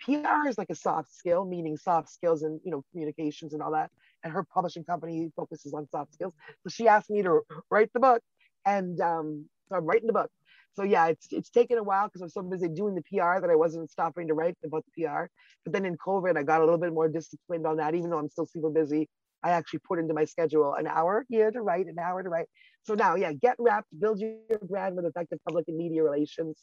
PR 0.00 0.48
is 0.48 0.58
like 0.58 0.70
a 0.70 0.74
soft 0.74 1.12
skill, 1.14 1.44
meaning 1.44 1.76
soft 1.76 2.10
skills 2.10 2.42
and 2.42 2.60
you 2.64 2.70
know 2.70 2.84
communications 2.92 3.52
and 3.52 3.62
all 3.62 3.72
that. 3.72 3.90
And 4.24 4.32
her 4.32 4.44
publishing 4.44 4.84
company 4.84 5.30
focuses 5.36 5.72
on 5.72 5.88
soft 5.88 6.14
skills. 6.14 6.34
So 6.62 6.70
she 6.70 6.88
asked 6.88 7.10
me 7.10 7.22
to 7.22 7.40
write 7.70 7.92
the 7.92 8.00
book, 8.00 8.22
and 8.64 9.00
um, 9.00 9.46
so 9.68 9.76
I'm 9.76 9.84
writing 9.84 10.06
the 10.06 10.12
book. 10.12 10.30
So 10.74 10.82
yeah, 10.82 11.06
it's 11.06 11.28
it's 11.32 11.50
taken 11.50 11.78
a 11.78 11.82
while 11.82 12.06
because 12.06 12.22
I 12.22 12.26
was 12.26 12.34
so 12.34 12.42
busy 12.42 12.68
doing 12.68 12.94
the 12.94 13.02
PR 13.02 13.40
that 13.40 13.50
I 13.50 13.56
wasn't 13.56 13.90
stopping 13.90 14.28
to 14.28 14.34
write 14.34 14.56
about 14.64 14.84
the 14.84 15.04
PR. 15.04 15.24
But 15.64 15.72
then 15.72 15.86
in 15.86 15.96
COVID, 15.96 16.36
I 16.36 16.42
got 16.42 16.60
a 16.60 16.64
little 16.64 16.78
bit 16.78 16.92
more 16.92 17.08
disciplined 17.08 17.66
on 17.66 17.78
that, 17.78 17.94
even 17.94 18.10
though 18.10 18.18
I'm 18.18 18.28
still 18.28 18.46
super 18.46 18.70
busy. 18.70 19.08
I 19.42 19.50
actually 19.50 19.80
put 19.86 19.98
into 19.98 20.12
my 20.12 20.24
schedule 20.24 20.74
an 20.74 20.86
hour 20.86 21.24
here 21.28 21.50
to 21.50 21.62
write, 21.62 21.86
an 21.86 21.98
hour 21.98 22.22
to 22.22 22.28
write. 22.28 22.46
So 22.82 22.94
now, 22.94 23.14
yeah, 23.14 23.32
get 23.32 23.56
repped, 23.58 23.84
build 23.98 24.18
your 24.18 24.58
brand 24.62 24.96
with 24.96 25.06
effective 25.06 25.38
public 25.46 25.66
and 25.68 25.76
media 25.76 26.02
relations. 26.02 26.58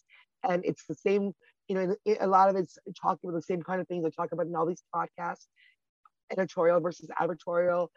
And 0.47 0.65
it's 0.65 0.85
the 0.87 0.95
same 0.95 1.33
you 1.67 1.75
know, 1.75 1.95
a 2.19 2.27
lot 2.27 2.49
of 2.49 2.55
it's 2.55 2.77
talking 2.99 3.29
about 3.29 3.37
the 3.37 3.43
same 3.43 3.61
kind 3.61 3.81
of 3.81 3.87
things 3.87 4.05
I 4.05 4.09
talk 4.09 4.31
about 4.31 4.47
in 4.47 4.55
all 4.55 4.65
these 4.65 4.83
podcasts, 4.93 5.47
editorial 6.31 6.79
versus 6.79 7.09
advertorial, 7.19 7.87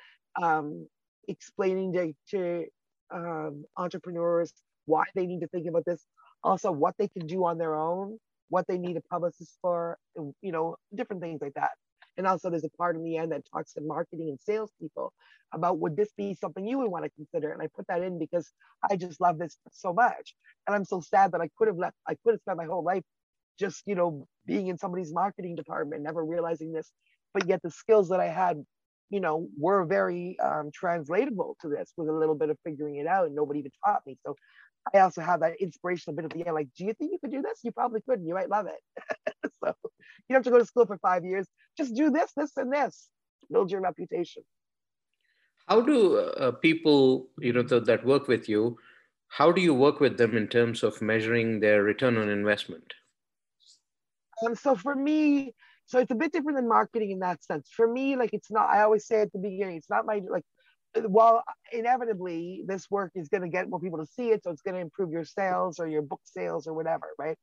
um, 0.41 0.87
explaining 1.29 1.93
to, 1.95 2.13
to 2.31 2.65
um, 3.13 3.65
entrepreneurs 3.77 4.53
why 4.87 5.05
they 5.15 5.27
need 5.27 5.41
to 5.41 5.49
think 5.49 5.67
about 5.67 5.85
this, 5.85 6.05
also 6.43 6.71
what 6.71 6.95
they 6.99 7.09
can 7.09 7.27
do 7.27 7.45
on 7.45 7.59
their 7.59 7.75
own, 7.75 8.19
what 8.49 8.67
they 8.69 8.79
need 8.79 8.97
a 8.97 9.01
publicist 9.03 9.59
for, 9.61 9.99
you 10.43 10.53
know, 10.53 10.77
different 10.95 11.23
things 11.23 11.41
like 11.43 11.55
that. 11.55 11.71
And 12.17 12.27
also 12.27 12.49
there's 12.49 12.65
a 12.65 12.71
part 12.71 12.97
in 12.97 13.05
the 13.05 13.17
end 13.17 13.33
that 13.33 13.43
talks 13.53 13.75
to 13.75 13.81
marketing 13.83 14.29
and 14.31 14.41
salespeople 14.41 15.13
about 15.53 15.79
would 15.79 15.97
this 15.97 16.11
be 16.17 16.35
something 16.35 16.67
you 16.67 16.79
would 16.79 16.91
want 16.91 17.05
to 17.05 17.11
consider? 17.11 17.51
And 17.51 17.61
I 17.61 17.69
put 17.75 17.87
that 17.89 18.03
in 18.03 18.19
because 18.19 18.51
I 18.89 18.97
just 18.97 19.21
love 19.21 19.39
this 19.39 19.59
so 19.73 19.93
much. 19.93 20.35
And 20.67 20.75
I'm 20.75 20.85
so 20.85 21.01
sad 21.01 21.33
that 21.33 21.41
I 21.41 21.51
could 21.59 21.69
have 21.69 21.79
left, 21.79 21.97
I 22.09 22.17
could 22.25 22.35
have 22.35 22.41
spent 22.41 22.59
my 22.59 22.65
whole 22.65 22.83
life 22.83 23.05
just 23.59 23.83
you 23.87 23.95
know 23.95 24.27
being 24.47 24.69
in 24.69 24.79
somebody's 24.79 25.13
marketing 25.13 25.55
department 25.55 26.03
never 26.03 26.25
realizing 26.25 26.73
this 26.73 26.91
but 27.35 27.47
yet 27.47 27.61
the 27.63 27.71
skills 27.71 28.09
that 28.09 28.21
i 28.21 28.29
had 28.29 28.65
you 29.11 29.21
know 29.21 29.49
were 29.59 29.85
very 29.85 30.37
um, 30.41 30.71
translatable 30.73 31.57
to 31.61 31.69
this 31.69 31.93
with 31.97 32.09
a 32.09 32.13
little 32.13 32.35
bit 32.35 32.51
of 32.51 32.59
figuring 32.65 32.97
it 32.97 33.07
out 33.07 33.27
and 33.27 33.35
nobody 33.35 33.61
even 33.61 33.71
taught 33.85 34.03
me. 34.07 34.17
So 34.25 34.37
i 34.95 35.01
also 35.01 35.21
have 35.21 35.41
that 35.41 35.61
inspirational 35.61 36.15
bit 36.15 36.27
at 36.27 36.31
the 36.31 36.47
end 36.47 36.55
like 36.55 36.69
do 36.77 36.85
you 36.85 36.95
think 36.95 37.13
you 37.13 37.19
could 37.19 37.33
do 37.33 37.43
this? 37.43 37.61
You 37.63 37.73
probably 37.73 38.01
could 38.03 38.19
and 38.21 38.29
you 38.29 38.35
might 38.35 38.51
love 38.51 38.67
it. 38.67 39.43
So 39.65 39.73
you 40.29 40.35
don't 40.35 40.37
have 40.37 40.45
to 40.45 40.51
go 40.51 40.59
to 40.59 40.67
school 40.67 40.87
for 40.87 40.99
five 40.99 41.25
years. 41.25 41.47
Just 41.79 41.95
do 41.95 42.11
this 42.11 42.31
this 42.37 42.53
and 42.57 42.73
this. 42.73 43.09
Build 43.51 43.71
your 43.71 43.81
reputation. 43.81 44.43
How 45.67 45.81
do 45.81 46.19
uh, 46.19 46.53
people, 46.53 47.29
you 47.41 47.53
know, 47.53 47.63
th- 47.63 47.85
that 47.85 48.05
work 48.05 48.29
with 48.29 48.49
you, 48.49 48.77
how 49.29 49.51
do 49.51 49.61
you 49.61 49.73
work 49.73 49.99
with 49.99 50.19
them 50.19 50.37
in 50.37 50.47
terms 50.47 50.83
of 50.83 51.01
measuring 51.01 51.61
their 51.61 51.83
return 51.83 52.17
on 52.19 52.29
investment? 52.29 52.93
Um, 54.45 54.55
so 54.55 54.75
for 54.75 54.95
me, 54.95 55.55
so 55.87 55.99
it's 55.99 56.11
a 56.11 56.15
bit 56.15 56.33
different 56.33 56.59
than 56.59 56.69
marketing 56.69 57.13
in 57.13 57.21
that 57.21 57.43
sense. 57.45 57.69
For 57.75 57.91
me, 57.91 58.17
like 58.17 58.31
it's 58.33 58.51
not. 58.51 58.69
I 58.69 58.83
always 58.83 59.07
say 59.07 59.21
at 59.21 59.33
the 59.33 59.39
beginning, 59.39 59.77
it's 59.77 59.91
not 59.91 60.07
my 60.07 60.21
like. 60.29 60.45
Well, 61.05 61.45
inevitably, 61.73 62.65
this 62.67 62.91
work 62.91 63.13
is 63.15 63.29
going 63.29 63.43
to 63.43 63.49
get 63.49 63.69
more 63.69 63.79
people 63.79 63.99
to 63.99 64.07
see 64.07 64.31
it, 64.31 64.43
so 64.43 64.51
it's 64.51 64.63
going 64.63 64.77
to 64.77 64.81
improve 64.81 65.11
your 65.11 65.25
sales 65.25 65.79
or 65.79 65.87
your 65.89 66.01
book 66.01 66.23
sales 66.25 66.67
or 66.67 66.73
whatever, 66.73 67.09
right? 67.19 67.37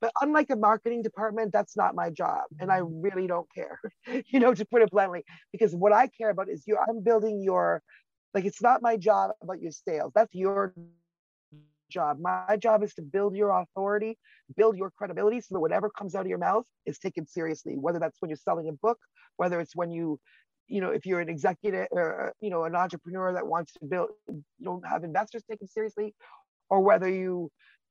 But 0.00 0.12
unlike 0.22 0.48
a 0.50 0.56
marketing 0.56 1.02
department, 1.02 1.52
that's 1.52 1.76
not 1.76 1.94
my 1.94 2.08
job, 2.10 2.42
and 2.60 2.70
I 2.72 2.80
really 2.82 3.26
don't 3.26 3.46
care, 3.54 3.78
you 4.26 4.40
know, 4.40 4.54
to 4.54 4.64
put 4.64 4.82
it 4.82 4.90
bluntly, 4.90 5.24
because 5.52 5.74
what 5.74 5.92
I 5.92 6.08
care 6.08 6.30
about 6.30 6.48
is 6.48 6.64
you. 6.66 6.78
I'm 6.78 7.02
building 7.02 7.42
your, 7.42 7.82
like, 8.32 8.46
it's 8.46 8.62
not 8.62 8.80
my 8.80 8.96
job 8.96 9.32
about 9.42 9.60
your 9.60 9.72
sales. 9.72 10.12
That's 10.14 10.34
your 10.34 10.74
job. 11.90 12.18
My 12.20 12.56
job 12.58 12.82
is 12.82 12.94
to 12.94 13.02
build 13.02 13.36
your 13.36 13.50
authority, 13.50 14.18
build 14.56 14.76
your 14.76 14.90
credibility 14.90 15.40
so 15.40 15.54
that 15.54 15.60
whatever 15.60 15.90
comes 15.90 16.14
out 16.14 16.22
of 16.22 16.28
your 16.28 16.38
mouth 16.38 16.66
is 16.86 16.98
taken 16.98 17.26
seriously, 17.26 17.74
whether 17.76 17.98
that's 17.98 18.20
when 18.20 18.28
you're 18.28 18.36
selling 18.36 18.68
a 18.68 18.72
book, 18.72 18.98
whether 19.36 19.60
it's 19.60 19.74
when 19.74 19.90
you, 19.90 20.18
you 20.66 20.80
know, 20.80 20.90
if 20.90 21.06
you're 21.06 21.20
an 21.20 21.28
executive 21.28 21.88
or, 21.90 22.32
you 22.40 22.50
know, 22.50 22.64
an 22.64 22.74
entrepreneur 22.74 23.32
that 23.32 23.46
wants 23.46 23.72
to 23.74 23.84
build, 23.84 24.10
you 24.28 24.42
don't 24.64 24.86
have 24.86 25.04
investors 25.04 25.42
taken 25.50 25.68
seriously, 25.68 26.14
or 26.70 26.80
whether 26.80 27.08
you 27.08 27.50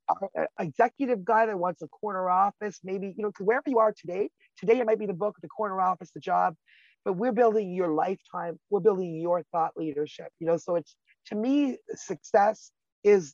are 0.10 0.29
an 0.36 0.47
executive 0.60 1.23
guy 1.23 1.45
that 1.45 1.58
wants 1.58 1.82
a 1.82 1.88
corner 1.88 2.29
office, 2.29 2.79
maybe, 2.84 3.13
you 3.15 3.23
know, 3.23 3.32
wherever 3.39 3.69
you 3.69 3.79
are 3.79 3.93
today, 3.97 4.29
today 4.58 4.79
it 4.79 4.86
might 4.86 4.99
be 4.99 5.06
the 5.06 5.13
book, 5.13 5.36
the 5.41 5.47
corner 5.47 5.79
office, 5.79 6.12
the 6.13 6.19
job, 6.19 6.56
but 7.06 7.13
we're 7.13 7.32
building 7.32 7.71
your 7.71 7.93
lifetime, 7.93 8.60
we're 8.69 8.79
building 8.79 9.15
your 9.15 9.43
thought 9.51 9.71
leadership, 9.77 10.27
you 10.39 10.47
know, 10.47 10.58
so 10.58 10.75
it's, 10.75 10.95
to 11.27 11.36
me, 11.36 11.77
success 11.95 12.71
is 13.03 13.34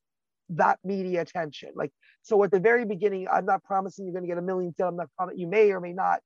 that 0.49 0.79
media 0.83 1.21
attention. 1.21 1.69
Like, 1.75 1.91
so 2.21 2.43
at 2.43 2.51
the 2.51 2.59
very 2.59 2.85
beginning, 2.85 3.27
I'm 3.31 3.45
not 3.45 3.63
promising 3.63 4.05
you're 4.05 4.13
going 4.13 4.23
to 4.23 4.27
get 4.27 4.37
a 4.37 4.41
million 4.41 4.73
sales. 4.75 4.89
I'm 4.89 4.97
not 4.97 5.09
promising 5.17 5.39
you 5.39 5.47
may 5.47 5.71
or 5.71 5.79
may 5.79 5.93
not. 5.93 6.19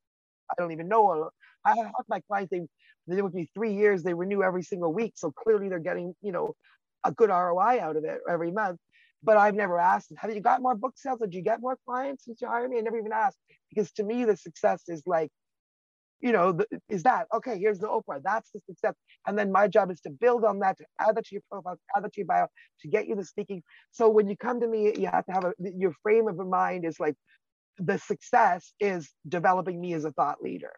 I 0.50 0.56
don't 0.58 0.72
even 0.72 0.88
know. 0.88 1.30
I 1.66 1.76
have 1.76 1.92
my 2.08 2.22
clients, 2.22 2.52
they, 2.52 2.62
they 3.08 3.22
with 3.22 3.34
me 3.34 3.50
three 3.54 3.74
years, 3.74 4.04
they 4.04 4.14
renew 4.14 4.44
every 4.44 4.64
single 4.64 4.94
week. 4.94 5.14
So 5.16 5.32
clearly 5.32 5.70
they're 5.70 5.80
getting, 5.80 6.14
you 6.22 6.32
know, 6.32 6.54
a 7.04 7.12
good 7.12 7.30
ROI 7.30 7.80
out 7.82 7.96
of 7.96 8.04
it 8.04 8.20
every 8.30 8.52
month. 8.52 8.80
But 9.24 9.38
I've 9.38 9.56
never 9.56 9.80
asked 9.80 10.12
have 10.18 10.34
you 10.34 10.42
got 10.42 10.62
more 10.62 10.76
book 10.76 10.94
sales? 10.98 11.20
Did 11.20 11.34
you 11.34 11.42
get 11.42 11.62
more 11.62 11.78
clients 11.86 12.26
since 12.26 12.42
you 12.42 12.48
hired 12.48 12.70
me? 12.70 12.78
I 12.78 12.82
never 12.82 12.98
even 12.98 13.14
asked 13.14 13.38
because 13.70 13.92
to 13.94 14.04
me, 14.04 14.26
the 14.26 14.36
success 14.36 14.84
is 14.90 15.02
like 15.06 15.30
you 16.24 16.32
know, 16.32 16.54
the, 16.54 16.66
is 16.88 17.04
that 17.04 17.28
okay? 17.36 17.60
Here's 17.60 17.80
the 17.80 17.88
Oprah. 17.88 18.22
That's 18.24 18.50
the 18.52 18.62
success. 18.66 18.96
And 19.28 19.38
then 19.38 19.52
my 19.52 19.68
job 19.68 19.92
is 19.92 20.00
to 20.02 20.10
build 20.10 20.46
on 20.46 20.60
that, 20.60 20.78
to 20.78 20.86
add 20.98 21.18
that 21.18 21.26
to 21.26 21.36
your 21.36 21.42
profile, 21.52 21.78
add 21.96 22.06
that 22.06 22.14
to 22.14 22.22
your 22.22 22.28
bio, 22.28 22.48
to 22.82 22.88
get 22.88 23.08
you 23.08 23.16
the 23.16 23.26
speaking. 23.26 23.62
So 23.92 24.08
when 24.08 24.30
you 24.30 24.38
come 24.38 24.62
to 24.62 24.68
me, 24.68 24.94
you 24.98 25.08
have 25.08 25.26
to 25.26 25.34
have 25.34 25.44
a 25.44 25.54
your 25.60 25.94
frame 26.02 26.30
of 26.30 26.38
mind 26.48 26.86
is 26.86 26.98
like 26.98 27.16
the 27.78 27.98
success 27.98 28.74
is 28.80 29.12
developing 29.28 29.82
me 29.82 29.94
as 29.94 30.06
a 30.06 30.12
thought 30.12 30.42
leader, 30.42 30.72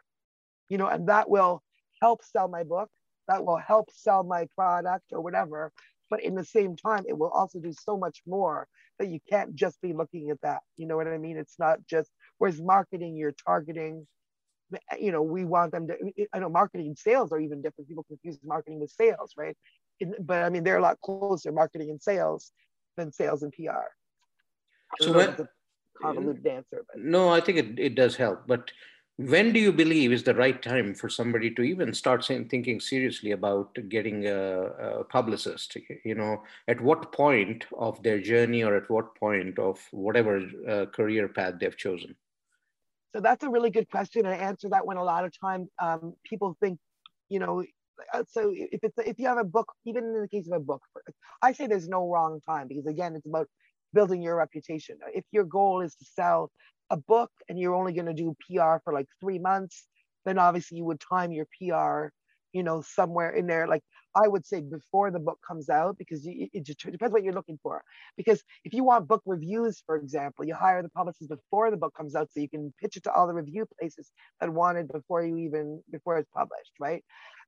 you 0.68 0.78
know, 0.78 0.88
and 0.88 1.08
that 1.08 1.30
will 1.30 1.62
help 2.02 2.24
sell 2.24 2.48
my 2.48 2.64
book. 2.64 2.90
That 3.28 3.44
will 3.44 3.58
help 3.58 3.88
sell 3.92 4.24
my 4.24 4.48
product 4.56 5.04
or 5.12 5.20
whatever. 5.20 5.72
But 6.10 6.24
in 6.24 6.34
the 6.34 6.44
same 6.44 6.76
time, 6.76 7.04
it 7.08 7.16
will 7.16 7.30
also 7.30 7.60
do 7.60 7.72
so 7.72 7.96
much 7.96 8.22
more 8.26 8.66
that 8.98 9.08
you 9.08 9.20
can't 9.30 9.54
just 9.54 9.80
be 9.80 9.92
looking 9.92 10.30
at 10.30 10.40
that. 10.42 10.62
You 10.76 10.86
know 10.86 10.96
what 10.96 11.06
I 11.06 11.18
mean? 11.18 11.36
It's 11.36 11.58
not 11.58 11.78
just 11.88 12.10
whereas 12.38 12.60
marketing, 12.60 13.16
you're 13.16 13.34
targeting 13.46 14.06
you 14.98 15.12
know, 15.12 15.22
we 15.22 15.44
want 15.44 15.72
them 15.72 15.86
to, 15.88 15.96
I 16.32 16.38
know 16.38 16.48
marketing 16.48 16.88
and 16.88 16.98
sales 16.98 17.32
are 17.32 17.40
even 17.40 17.62
different. 17.62 17.88
People 17.88 18.04
confuse 18.04 18.38
marketing 18.44 18.80
with 18.80 18.90
sales, 18.90 19.32
right? 19.36 19.56
but 20.20 20.42
I 20.42 20.50
mean, 20.50 20.62
they're 20.62 20.78
a 20.78 20.82
lot 20.82 21.00
closer, 21.00 21.52
marketing 21.52 21.90
and 21.90 22.02
sales, 22.02 22.52
than 22.96 23.12
sales 23.12 23.42
and 23.42 23.52
PR. 23.52 23.86
So 25.00 25.12
when, 25.12 25.48
convoluted 26.00 26.46
answer. 26.46 26.84
But. 26.86 27.02
No, 27.02 27.30
I 27.30 27.40
think 27.40 27.58
it, 27.58 27.78
it 27.78 27.94
does 27.94 28.16
help. 28.16 28.46
But 28.46 28.70
when 29.16 29.52
do 29.52 29.60
you 29.60 29.72
believe 29.72 30.12
is 30.12 30.22
the 30.22 30.34
right 30.34 30.60
time 30.60 30.94
for 30.94 31.08
somebody 31.08 31.50
to 31.50 31.62
even 31.62 31.94
start 31.94 32.24
saying, 32.24 32.48
thinking 32.48 32.80
seriously 32.80 33.30
about 33.30 33.76
getting 33.88 34.26
a, 34.26 34.64
a, 34.98 35.04
publicist 35.04 35.76
you 36.04 36.14
know 36.14 36.42
at 36.68 36.80
what 36.82 37.12
point 37.12 37.64
of 37.78 38.02
their 38.02 38.20
journey 38.20 38.62
or 38.62 38.76
at 38.76 38.90
what 38.90 39.14
point 39.14 39.58
of 39.58 39.80
whatever 39.90 40.42
uh, 40.68 40.84
career 40.86 41.28
path 41.28 41.54
they've 41.58 41.78
chosen 41.78 42.14
so 43.16 43.22
that's 43.22 43.42
a 43.44 43.48
really 43.48 43.70
good 43.70 43.88
question. 43.90 44.26
And 44.26 44.34
I 44.34 44.36
answer 44.36 44.68
that 44.68 44.86
when 44.86 44.98
a 44.98 45.02
lot 45.02 45.24
of 45.24 45.32
times 45.40 45.68
um, 45.80 46.12
people 46.22 46.54
think, 46.60 46.78
you 47.30 47.38
know, 47.38 47.64
uh, 48.12 48.24
so 48.28 48.52
if 48.54 48.80
it's 48.84 48.98
if 48.98 49.18
you 49.18 49.26
have 49.26 49.38
a 49.38 49.44
book, 49.44 49.72
even 49.86 50.04
in 50.04 50.20
the 50.20 50.28
case 50.28 50.46
of 50.46 50.52
a 50.52 50.60
book, 50.60 50.82
I 51.40 51.52
say 51.52 51.66
there's 51.66 51.88
no 51.88 52.06
wrong 52.10 52.40
time 52.44 52.68
because 52.68 52.84
again, 52.86 53.16
it's 53.16 53.26
about 53.26 53.48
building 53.94 54.20
your 54.20 54.36
reputation. 54.36 54.98
If 55.14 55.24
your 55.32 55.44
goal 55.44 55.80
is 55.80 55.94
to 55.94 56.04
sell 56.04 56.50
a 56.90 56.98
book 56.98 57.30
and 57.48 57.58
you're 57.58 57.74
only 57.74 57.94
going 57.94 58.06
to 58.06 58.12
do 58.12 58.36
PR 58.46 58.76
for 58.84 58.92
like 58.92 59.06
three 59.18 59.38
months, 59.38 59.86
then 60.26 60.38
obviously 60.38 60.76
you 60.76 60.84
would 60.84 61.00
time 61.00 61.32
your 61.32 61.46
PR, 61.58 62.12
you 62.52 62.62
know, 62.62 62.82
somewhere 62.82 63.30
in 63.30 63.46
there. 63.46 63.66
Like 63.66 63.82
I 64.16 64.28
would 64.28 64.46
say 64.46 64.62
before 64.62 65.10
the 65.10 65.18
book 65.18 65.38
comes 65.46 65.68
out 65.68 65.98
because 65.98 66.24
you, 66.24 66.48
it, 66.54 66.64
depends 66.64 67.12
what 67.12 67.22
you're 67.22 67.34
looking 67.34 67.58
for. 67.62 67.82
Because 68.16 68.42
if 68.64 68.72
you 68.72 68.82
want 68.82 69.06
book 69.06 69.22
reviews, 69.26 69.82
for 69.84 69.96
example, 69.96 70.46
you 70.46 70.54
hire 70.54 70.82
the 70.82 70.88
publicist 70.88 71.28
before 71.28 71.70
the 71.70 71.76
book 71.76 71.94
comes 71.94 72.14
out 72.14 72.30
so 72.32 72.40
you 72.40 72.48
can 72.48 72.72
pitch 72.80 72.96
it 72.96 73.02
to 73.04 73.12
all 73.12 73.26
the 73.26 73.34
review 73.34 73.66
places 73.78 74.10
that 74.40 74.50
want 74.50 74.78
it 74.78 74.90
before 74.90 75.22
you 75.22 75.36
even 75.36 75.82
before 75.92 76.16
it's 76.16 76.30
published, 76.34 76.72
right? 76.80 77.04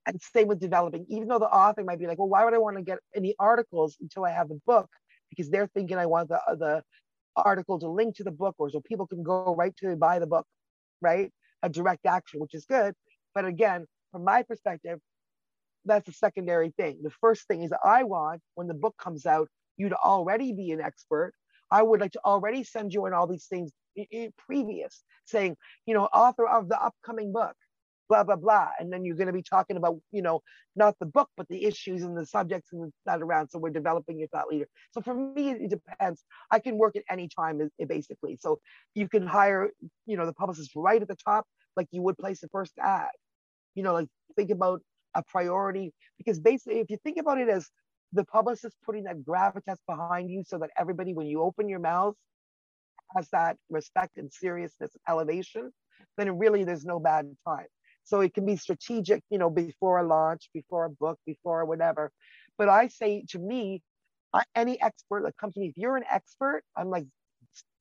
And 0.07 0.21
same 0.21 0.47
with 0.47 0.61
developing, 0.61 1.07
even 1.09 1.29
though 1.29 1.39
the 1.39 1.47
author 1.47 1.83
might 1.85 1.99
be 1.99 2.07
like, 2.07 2.19
well, 2.19 2.29
why 2.29 2.45
would 2.45 2.55
I 2.55 2.59
want 2.59 2.77
to 2.77 2.83
get 2.83 2.99
any 3.17 3.35
articles 3.39 3.97
until 4.01 4.27
I 4.27 4.31
have 4.33 4.49
the 4.49 4.61
book? 4.67 4.91
Because 5.31 5.49
they're 5.49 5.71
thinking 5.75 5.97
I 5.97 6.07
want 6.07 6.29
the 6.29 6.41
uh, 6.47 6.55
the 6.55 6.83
article 7.35 7.79
to 7.79 7.89
link 7.89 8.17
to 8.17 8.25
the 8.25 8.31
book 8.31 8.57
or 8.59 8.69
so 8.69 8.81
people 8.81 9.07
can 9.07 9.23
go 9.23 9.55
right 9.57 9.75
to 9.77 9.97
buy 9.97 10.19
the 10.19 10.27
book, 10.27 10.47
right? 11.01 11.31
A 11.63 11.69
direct 11.71 12.05
action, 12.05 12.41
which 12.41 12.55
is 12.55 12.67
good. 12.67 12.95
But 13.35 13.47
again, 13.47 13.87
from 14.13 14.25
my 14.25 14.43
perspective, 14.43 14.99
that's 15.89 16.09
a 16.09 16.13
secondary 16.13 16.73
thing. 16.77 17.01
The 17.03 17.11
first 17.21 17.47
thing 17.49 17.63
is 17.63 17.73
I 17.85 18.05
want 18.05 18.41
when 18.55 18.69
the 18.69 18.75
book 18.75 18.95
comes 18.99 19.27
out, 19.27 19.49
you 19.77 19.89
to 19.89 19.97
already 19.97 20.53
be 20.53 20.71
an 20.71 20.81
expert. 20.81 21.33
I 21.71 21.83
would 21.83 22.01
like 22.01 22.13
to 22.13 22.21
already 22.25 22.65
send 22.65 22.95
you 22.95 23.07
in 23.07 23.13
all 23.13 23.27
these 23.27 23.47
things 23.47 23.73
previous, 24.47 25.03
saying, 25.25 25.57
you 25.87 25.95
know, 25.95 26.05
author 26.05 26.47
of 26.47 26.69
the 26.69 26.81
upcoming 26.81 27.33
book, 27.33 27.55
blah 28.09 28.25
blah 28.25 28.37
blah, 28.37 28.69
and 28.79 28.93
then 28.93 29.05
you're 29.05 29.17
going 29.17 29.27
to 29.27 29.33
be 29.33 29.43
talking 29.43 29.77
about, 29.77 29.99
you 30.13 30.23
know, 30.23 30.41
not 30.77 30.97
the 30.99 31.07
book 31.07 31.29
but 31.37 31.47
the 31.49 31.65
issues 31.65 32.03
and 32.03 32.17
the 32.17 32.25
subjects 32.25 32.73
and 32.73 32.93
that 33.07 33.21
around. 33.21 33.49
So 33.49 33.59
we're 33.59 33.71
developing 33.71 34.19
your 34.19 34.29
thought 34.29 34.49
leader. 34.49 34.67
So 34.93 35.01
for 35.01 35.15
me, 35.15 35.51
it 35.51 35.71
depends. 35.71 36.25
I 36.51 36.59
can 36.59 36.79
work 36.79 36.97
at 36.97 37.03
any 37.11 37.29
time, 37.29 37.61
basically. 37.87 38.39
So 38.41 38.61
you 38.95 39.09
can 39.09 39.27
hire, 39.27 39.71
you 40.07 40.17
know, 40.17 40.27
the 40.27 40.33
publicist 40.33 40.71
right 40.75 41.03
at 41.03 41.09
the 41.09 41.17
top, 41.17 41.45
like 41.77 41.89
you 41.91 42.03
would 42.03 42.17
place 42.17 42.41
the 42.41 42.49
first 42.49 42.73
ad. 42.81 43.11
You 43.75 43.83
know, 43.83 43.93
like 43.93 44.09
think 44.37 44.51
about 44.51 44.81
a 45.15 45.23
priority 45.23 45.93
because 46.17 46.39
basically 46.39 46.81
if 46.81 46.91
you 46.91 46.99
think 47.03 47.19
about 47.19 47.39
it 47.39 47.49
as 47.49 47.69
the 48.13 48.25
publicist 48.25 48.77
putting 48.85 49.05
that 49.05 49.23
gravitas 49.23 49.77
behind 49.87 50.31
you 50.31 50.43
so 50.47 50.59
that 50.59 50.71
everybody 50.79 51.13
when 51.15 51.27
you 51.27 51.43
open 51.43 51.69
your 51.69 51.79
mouth 51.79 52.15
has 53.17 53.29
that 53.31 53.57
respect 53.71 54.17
and 54.17 54.33
seriousness 54.33 54.91
and 54.95 55.13
elevation 55.13 55.71
then 56.17 56.39
really 56.39 56.65
there's 56.65 56.85
no 56.85 57.01
bad 57.01 57.27
time. 57.47 57.67
So 58.05 58.21
it 58.21 58.35
can 58.35 58.47
be 58.47 58.57
strategic 58.57 59.23
you 59.31 59.39
know 59.39 59.51
before 59.51 59.99
a 59.99 60.07
launch 60.07 60.49
before 60.55 60.85
a 60.85 60.91
book 60.91 61.19
before 61.27 61.65
whatever. 61.65 62.11
But 62.57 62.69
i 62.69 62.89
say 62.89 63.25
to 63.31 63.39
me 63.39 63.83
any 64.55 64.81
expert 64.81 65.23
that 65.25 65.37
comes 65.37 65.55
to 65.55 65.61
me 65.61 65.69
if 65.69 65.75
you're 65.77 65.97
an 65.97 66.05
expert 66.11 66.63
i'm 66.77 66.91
like 66.91 67.07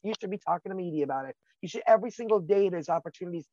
you 0.03 0.13
should 0.19 0.31
be 0.31 0.37
talking 0.37 0.69
to 0.69 0.75
media 0.75 1.03
about 1.03 1.25
it. 1.25 1.35
You 1.61 1.69
should 1.69 1.83
every 1.87 2.11
single 2.11 2.39
day 2.39 2.69
there's 2.69 2.89
opportunities 2.89 3.45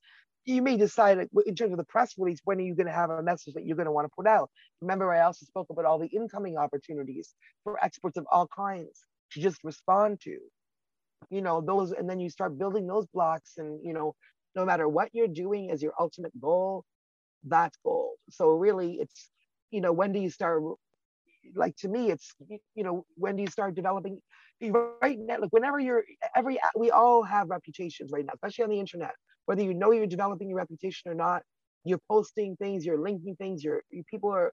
you 0.45 0.63
may 0.63 0.77
decide 0.77 1.19
in 1.47 1.55
terms 1.55 1.73
of 1.73 1.79
the 1.79 1.85
press 1.85 2.15
release 2.19 2.41
when 2.45 2.59
are 2.59 2.63
you 2.63 2.75
going 2.75 2.87
to 2.87 2.93
have 2.93 3.11
a 3.11 3.23
message 3.23 3.55
that 3.55 3.65
you're 3.65 3.77
going 3.77 3.87
to 3.87 3.93
want 3.93 4.07
to 4.07 4.15
put 4.15 4.27
out? 4.27 4.51
Remember 4.81 5.13
i 5.13 5.23
also 5.23 5.47
spoke 5.47 5.69
about 5.71 5.85
all 5.85 5.99
the 5.99 6.09
incoming 6.09 6.57
opportunities 6.57 7.35
for 7.63 7.83
experts 7.83 8.17
of 8.17 8.27
all 8.31 8.49
kinds 8.55 9.05
to 9.33 9.41
just 9.41 9.63
respond 9.65 10.21
to. 10.23 10.39
You 11.31 11.41
know 11.41 11.61
those 11.61 11.93
and 11.93 12.09
then 12.09 12.21
you 12.21 12.29
start 12.29 12.59
building 12.59 12.87
those 12.87 13.07
blocks 13.07 13.55
and 13.57 13.81
you 13.83 13.95
know 13.95 14.15
no 14.55 14.65
matter 14.65 14.87
what 14.89 15.09
you're 15.13 15.29
doing 15.29 15.71
as 15.71 15.83
your 15.83 15.93
ultimate 15.99 16.39
goal 16.41 16.85
that's 17.47 17.77
gold. 17.85 18.17
So 18.31 18.51
really 18.51 18.95
it's 19.01 19.31
you 19.71 19.81
know 19.81 19.93
when 19.93 20.13
do 20.13 20.21
you 20.21 20.31
start 20.31 20.63
like 21.55 21.77
to 21.77 21.89
me 21.89 22.11
it's 22.11 22.35
you 22.75 22.85
know 22.85 23.05
when 23.17 23.37
do 23.37 23.43
you 23.43 23.49
start 23.49 23.75
developing? 23.75 24.21
The 24.61 24.71
right 25.03 25.19
now 25.19 25.41
like 25.41 25.53
whenever 25.53 25.81
you're 25.81 26.05
every 26.37 26.61
we 26.77 26.91
all 26.91 27.23
have 27.23 27.51
reputations 27.51 28.13
right 28.13 28.25
now 28.25 28.35
especially 28.35 28.65
on 28.65 28.71
the 28.71 28.81
internet 28.81 29.15
whether 29.47 29.63
you 29.63 29.75
know 29.75 29.93
you're 29.93 30.07
developing 30.07 30.49
your 30.49 30.59
reputation 30.59 31.11
or 31.11 31.15
not, 31.15 31.43
you're 31.85 32.01
posting 32.11 32.57
things, 32.57 32.85
you're 32.85 32.99
linking 32.99 33.37
things, 33.37 33.63
you're, 33.63 33.83
people 34.11 34.31
are 34.31 34.53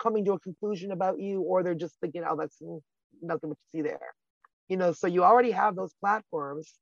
coming 0.00 0.24
to 0.24 0.32
a 0.32 0.40
conclusion 0.40 0.92
about 0.92 1.20
you, 1.20 1.40
or 1.42 1.62
they're 1.62 1.74
just 1.74 1.94
thinking, 2.00 2.24
oh, 2.28 2.36
that's 2.36 2.60
nothing 3.22 3.50
but 3.50 3.58
you 3.72 3.78
see 3.78 3.82
there. 3.82 4.14
You 4.68 4.76
know, 4.76 4.92
so 4.92 5.06
you 5.06 5.22
already 5.22 5.50
have 5.50 5.76
those 5.76 5.92
platforms. 6.00 6.74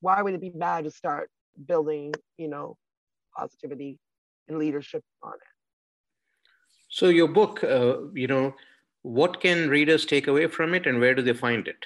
Why 0.00 0.22
would 0.22 0.34
it 0.34 0.40
be 0.40 0.50
bad 0.50 0.84
to 0.84 0.90
start 0.90 1.30
building, 1.66 2.12
you 2.36 2.48
know, 2.48 2.76
positivity 3.36 3.98
and 4.48 4.58
leadership 4.58 5.02
on 5.22 5.32
it? 5.32 5.52
So, 6.88 7.08
your 7.08 7.28
book, 7.28 7.64
uh, 7.64 7.96
you 8.12 8.26
know, 8.26 8.54
what 9.02 9.40
can 9.40 9.68
readers 9.68 10.04
take 10.04 10.26
away 10.26 10.46
from 10.46 10.74
it 10.74 10.86
and 10.86 11.00
where 11.00 11.14
do 11.14 11.22
they 11.22 11.32
find 11.32 11.66
it? 11.66 11.84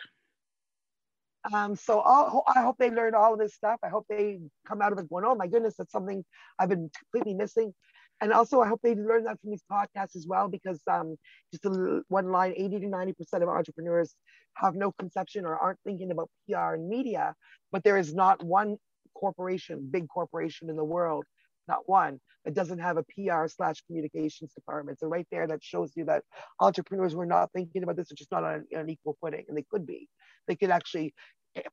Um, 1.52 1.76
so 1.76 2.00
I'll, 2.00 2.42
I 2.54 2.62
hope 2.62 2.76
they 2.78 2.90
learn 2.90 3.14
all 3.14 3.32
of 3.32 3.38
this 3.38 3.54
stuff. 3.54 3.78
I 3.84 3.88
hope 3.88 4.06
they 4.08 4.40
come 4.66 4.82
out 4.82 4.92
of 4.92 4.98
it 4.98 5.08
going, 5.08 5.24
oh 5.24 5.34
my 5.34 5.46
goodness, 5.46 5.74
that's 5.76 5.92
something 5.92 6.24
I've 6.58 6.68
been 6.68 6.90
completely 6.98 7.34
missing. 7.34 7.72
And 8.20 8.32
also, 8.32 8.60
I 8.60 8.68
hope 8.68 8.80
they 8.82 8.94
learn 8.94 9.24
that 9.24 9.40
from 9.40 9.50
these 9.50 9.62
podcasts 9.70 10.16
as 10.16 10.26
well, 10.26 10.48
because 10.48 10.80
um, 10.90 11.16
just 11.52 11.64
a, 11.66 12.00
one 12.08 12.30
line 12.30 12.54
80 12.56 12.80
to 12.80 12.86
90% 12.86 13.14
of 13.42 13.48
entrepreneurs 13.48 14.14
have 14.54 14.74
no 14.74 14.92
conception 14.92 15.44
or 15.44 15.56
aren't 15.56 15.78
thinking 15.84 16.10
about 16.10 16.30
PR 16.48 16.74
and 16.74 16.88
media, 16.88 17.34
but 17.72 17.84
there 17.84 17.98
is 17.98 18.14
not 18.14 18.42
one 18.42 18.76
corporation, 19.14 19.86
big 19.90 20.08
corporation 20.08 20.70
in 20.70 20.76
the 20.76 20.84
world, 20.84 21.24
not 21.68 21.80
one, 21.86 22.18
that 22.46 22.54
doesn't 22.54 22.78
have 22.78 22.96
a 22.96 23.04
PR 23.04 23.48
slash 23.48 23.82
communications 23.86 24.52
department. 24.54 24.98
So, 24.98 25.08
right 25.08 25.26
there, 25.30 25.46
that 25.46 25.62
shows 25.62 25.92
you 25.94 26.06
that 26.06 26.22
entrepreneurs 26.58 27.14
were 27.14 27.26
not 27.26 27.50
thinking 27.52 27.82
about 27.82 27.96
this, 27.96 28.10
are 28.10 28.14
just 28.14 28.32
not 28.32 28.44
on 28.44 28.64
an 28.72 28.88
equal 28.88 29.16
footing, 29.20 29.44
and 29.48 29.58
they 29.58 29.64
could 29.70 29.86
be. 29.86 30.08
They 30.48 30.56
could 30.56 30.70
actually 30.70 31.12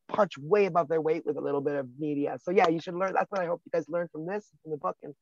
punch 0.07 0.37
way 0.37 0.65
above 0.65 0.87
their 0.87 1.01
weight 1.01 1.23
with 1.25 1.37
a 1.37 1.41
little 1.41 1.61
bit 1.61 1.75
of 1.75 1.87
media. 1.99 2.37
So 2.41 2.51
yeah, 2.51 2.67
you 2.69 2.79
should 2.79 2.95
learn. 2.95 3.13
That's 3.13 3.31
what 3.31 3.41
I 3.41 3.45
hope 3.45 3.61
you 3.65 3.71
guys 3.71 3.85
learn 3.89 4.07
from 4.11 4.25
this, 4.25 4.49
from 4.61 4.71
the 4.71 4.77
book. 4.77 4.97
And, 5.03 5.13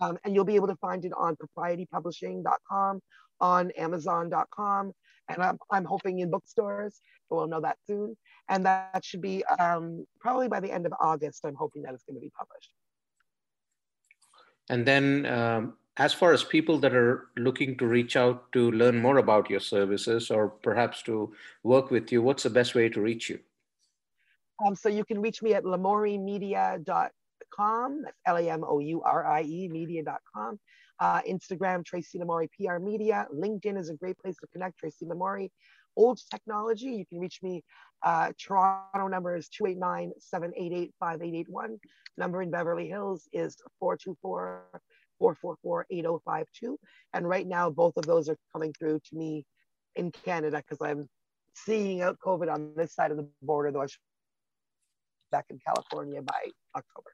um, 0.00 0.18
and 0.24 0.34
you'll 0.34 0.44
be 0.44 0.56
able 0.56 0.68
to 0.68 0.76
find 0.76 1.04
it 1.04 1.12
on 1.16 1.36
proprietypublishing.com, 1.36 3.00
on 3.40 3.70
amazon.com. 3.72 4.92
And 5.28 5.42
I'm, 5.42 5.58
I'm 5.70 5.84
hoping 5.84 6.20
in 6.20 6.30
bookstores, 6.30 7.00
but 7.28 7.36
we'll 7.36 7.48
know 7.48 7.60
that 7.60 7.76
soon. 7.86 8.16
And 8.48 8.64
that 8.66 9.04
should 9.04 9.20
be 9.20 9.44
um, 9.44 10.06
probably 10.20 10.48
by 10.48 10.60
the 10.60 10.72
end 10.72 10.86
of 10.86 10.92
August. 11.00 11.44
I'm 11.44 11.54
hoping 11.54 11.82
that 11.82 11.94
it's 11.94 12.04
going 12.04 12.16
to 12.16 12.20
be 12.20 12.32
published. 12.36 12.72
And 14.70 14.86
then 14.86 15.26
um, 15.26 15.74
as 15.98 16.14
far 16.14 16.32
as 16.32 16.44
people 16.44 16.78
that 16.78 16.94
are 16.94 17.28
looking 17.36 17.76
to 17.78 17.86
reach 17.86 18.16
out 18.16 18.50
to 18.52 18.70
learn 18.70 18.98
more 18.98 19.18
about 19.18 19.50
your 19.50 19.60
services 19.60 20.30
or 20.30 20.48
perhaps 20.48 21.02
to 21.02 21.34
work 21.62 21.90
with 21.90 22.12
you, 22.12 22.22
what's 22.22 22.44
the 22.44 22.50
best 22.50 22.74
way 22.74 22.88
to 22.88 23.00
reach 23.00 23.28
you? 23.28 23.40
Um, 24.64 24.74
so 24.74 24.88
you 24.88 25.04
can 25.04 25.20
reach 25.20 25.42
me 25.42 25.52
at 25.54 25.64
lamourie.media.com. 25.64 28.02
That's 28.02 28.16
L-A-M-O-U-R-I-E 28.26 29.68
media.com. 29.68 30.58
Uh, 31.00 31.22
Instagram, 31.22 31.84
Tracy 31.84 32.18
Lamourie 32.18 32.48
PR 32.50 32.78
Media. 32.78 33.26
LinkedIn 33.32 33.78
is 33.78 33.88
a 33.88 33.94
great 33.94 34.18
place 34.18 34.36
to 34.38 34.46
connect, 34.48 34.78
Tracy 34.78 35.06
Lamourie. 35.06 35.50
Old 35.96 36.20
Technology, 36.30 36.86
you 36.86 37.06
can 37.06 37.18
reach 37.18 37.40
me. 37.42 37.64
Uh, 38.04 38.32
Toronto 38.38 39.08
number 39.08 39.36
is 39.36 39.48
289-788-5881. 39.60 41.78
Number 42.16 42.42
in 42.42 42.50
Beverly 42.50 42.88
Hills 42.88 43.28
is 43.32 43.56
424 43.80 44.80
444 45.18 45.86
8052. 45.90 46.78
And 47.14 47.28
right 47.28 47.46
now, 47.46 47.70
both 47.70 47.96
of 47.96 48.06
those 48.06 48.28
are 48.28 48.36
coming 48.52 48.72
through 48.72 49.00
to 49.10 49.16
me 49.16 49.44
in 49.96 50.12
Canada 50.12 50.58
because 50.58 50.78
I'm 50.80 51.08
seeing 51.54 52.02
out 52.02 52.18
COVID 52.24 52.52
on 52.52 52.72
this 52.76 52.94
side 52.94 53.10
of 53.10 53.16
the 53.16 53.28
border, 53.42 53.72
though 53.72 53.82
I 53.82 53.86
back 55.30 55.46
in 55.50 55.58
California 55.58 56.22
by 56.22 56.50
October. 56.76 57.10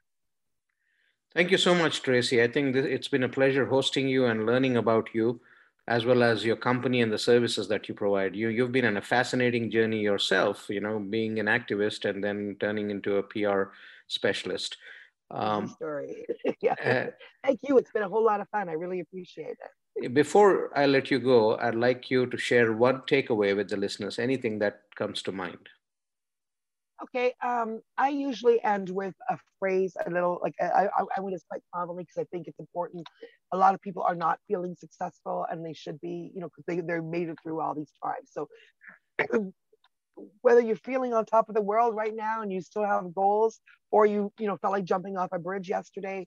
Thank 1.35 1.51
you 1.51 1.59
so 1.59 1.75
much, 1.75 2.03
Tracy. 2.03 2.43
I 2.43 2.47
think 2.47 2.77
it's 2.77 3.09
been 3.09 3.25
a 3.25 3.29
pleasure 3.29 3.67
hosting 3.67 4.09
you 4.09 4.27
and 4.27 4.47
learning 4.47 4.77
about 4.77 5.09
you, 5.13 5.41
as 5.89 6.05
well 6.05 6.23
as 6.23 6.45
your 6.45 6.55
company 6.55 7.03
and 7.03 7.13
the 7.13 7.19
services 7.19 7.67
that 7.69 7.89
you 7.89 7.95
provide. 7.95 8.37
You 8.37 8.49
you've 8.49 8.71
been 8.71 8.85
on 8.85 8.97
a 8.97 9.03
fascinating 9.03 9.69
journey 9.69 10.01
yourself. 10.01 10.67
You 10.69 10.81
know, 10.81 11.01
being 11.01 11.41
an 11.41 11.47
activist 11.47 12.09
and 12.09 12.23
then 12.23 12.57
turning 12.61 12.91
into 12.91 13.17
a 13.17 13.23
PR 13.23 13.73
specialist. 14.07 14.77
Um, 15.31 15.67
story. 15.67 16.25
yeah. 16.61 16.75
Uh, 16.85 17.11
Thank 17.43 17.61
you. 17.65 17.79
It's 17.79 17.91
been 17.91 18.05
a 18.05 18.09
whole 18.09 18.25
lot 18.25 18.41
of 18.41 18.49
fun. 18.51 18.69
I 18.69 18.75
really 18.75 19.01
appreciate 19.01 19.57
it. 19.65 20.15
Before 20.15 20.77
I 20.79 20.87
let 20.87 21.11
you 21.11 21.19
go, 21.19 21.57
I'd 21.57 21.75
like 21.75 22.11
you 22.11 22.27
to 22.27 22.37
share 22.37 22.73
one 22.73 23.03
takeaway 23.09 23.57
with 23.57 23.71
the 23.71 23.77
listeners. 23.77 24.19
Anything 24.21 24.61
that 24.61 24.83
comes 24.95 25.23
to 25.23 25.33
mind. 25.33 25.69
Okay, 27.05 27.35
um, 27.45 27.83
I 27.99 28.09
usually 28.09 28.65
end 28.65 28.89
with 28.89 29.15
a 29.29 29.37
phrase, 29.59 29.95
a 30.07 30.11
little 30.11 30.41
like 30.43 30.55
I, 30.59 30.87
I, 30.87 31.05
I 31.19 31.21
would 31.21 31.35
quite 31.51 31.61
commonly 31.75 32.05
because 32.05 32.17
I 32.23 32.25
think 32.35 32.49
it's 32.49 32.59
important. 32.59 33.07
A 33.53 33.59
lot 33.59 33.75
of 33.75 33.83
people 33.83 34.03
are 34.03 34.15
not 34.15 34.39
feeling 34.49 34.75
successful, 34.79 35.47
and 35.51 35.65
they 35.65 35.75
should 35.75 36.01
be, 36.01 36.31
you 36.35 36.41
know, 36.41 36.49
because 36.49 36.65
they 36.67 36.81
they're 36.81 37.03
made 37.03 37.29
it 37.29 37.37
through 37.43 37.61
all 37.61 37.75
these 37.75 37.93
times. 38.03 38.31
So 38.33 38.49
whether 40.41 40.61
you're 40.61 40.77
feeling 40.77 41.13
on 41.13 41.27
top 41.27 41.51
of 41.51 41.55
the 41.55 41.63
world 41.63 41.95
right 41.95 42.15
now 42.15 42.41
and 42.43 42.51
you 42.51 42.63
still 42.63 42.85
have 42.87 43.15
goals, 43.15 43.61
or 43.91 44.07
you 44.07 44.33
you 44.39 44.47
know 44.47 44.57
felt 44.57 44.73
like 44.73 44.85
jumping 44.85 45.19
off 45.19 45.31
a 45.33 45.39
bridge 45.39 45.69
yesterday, 45.69 46.27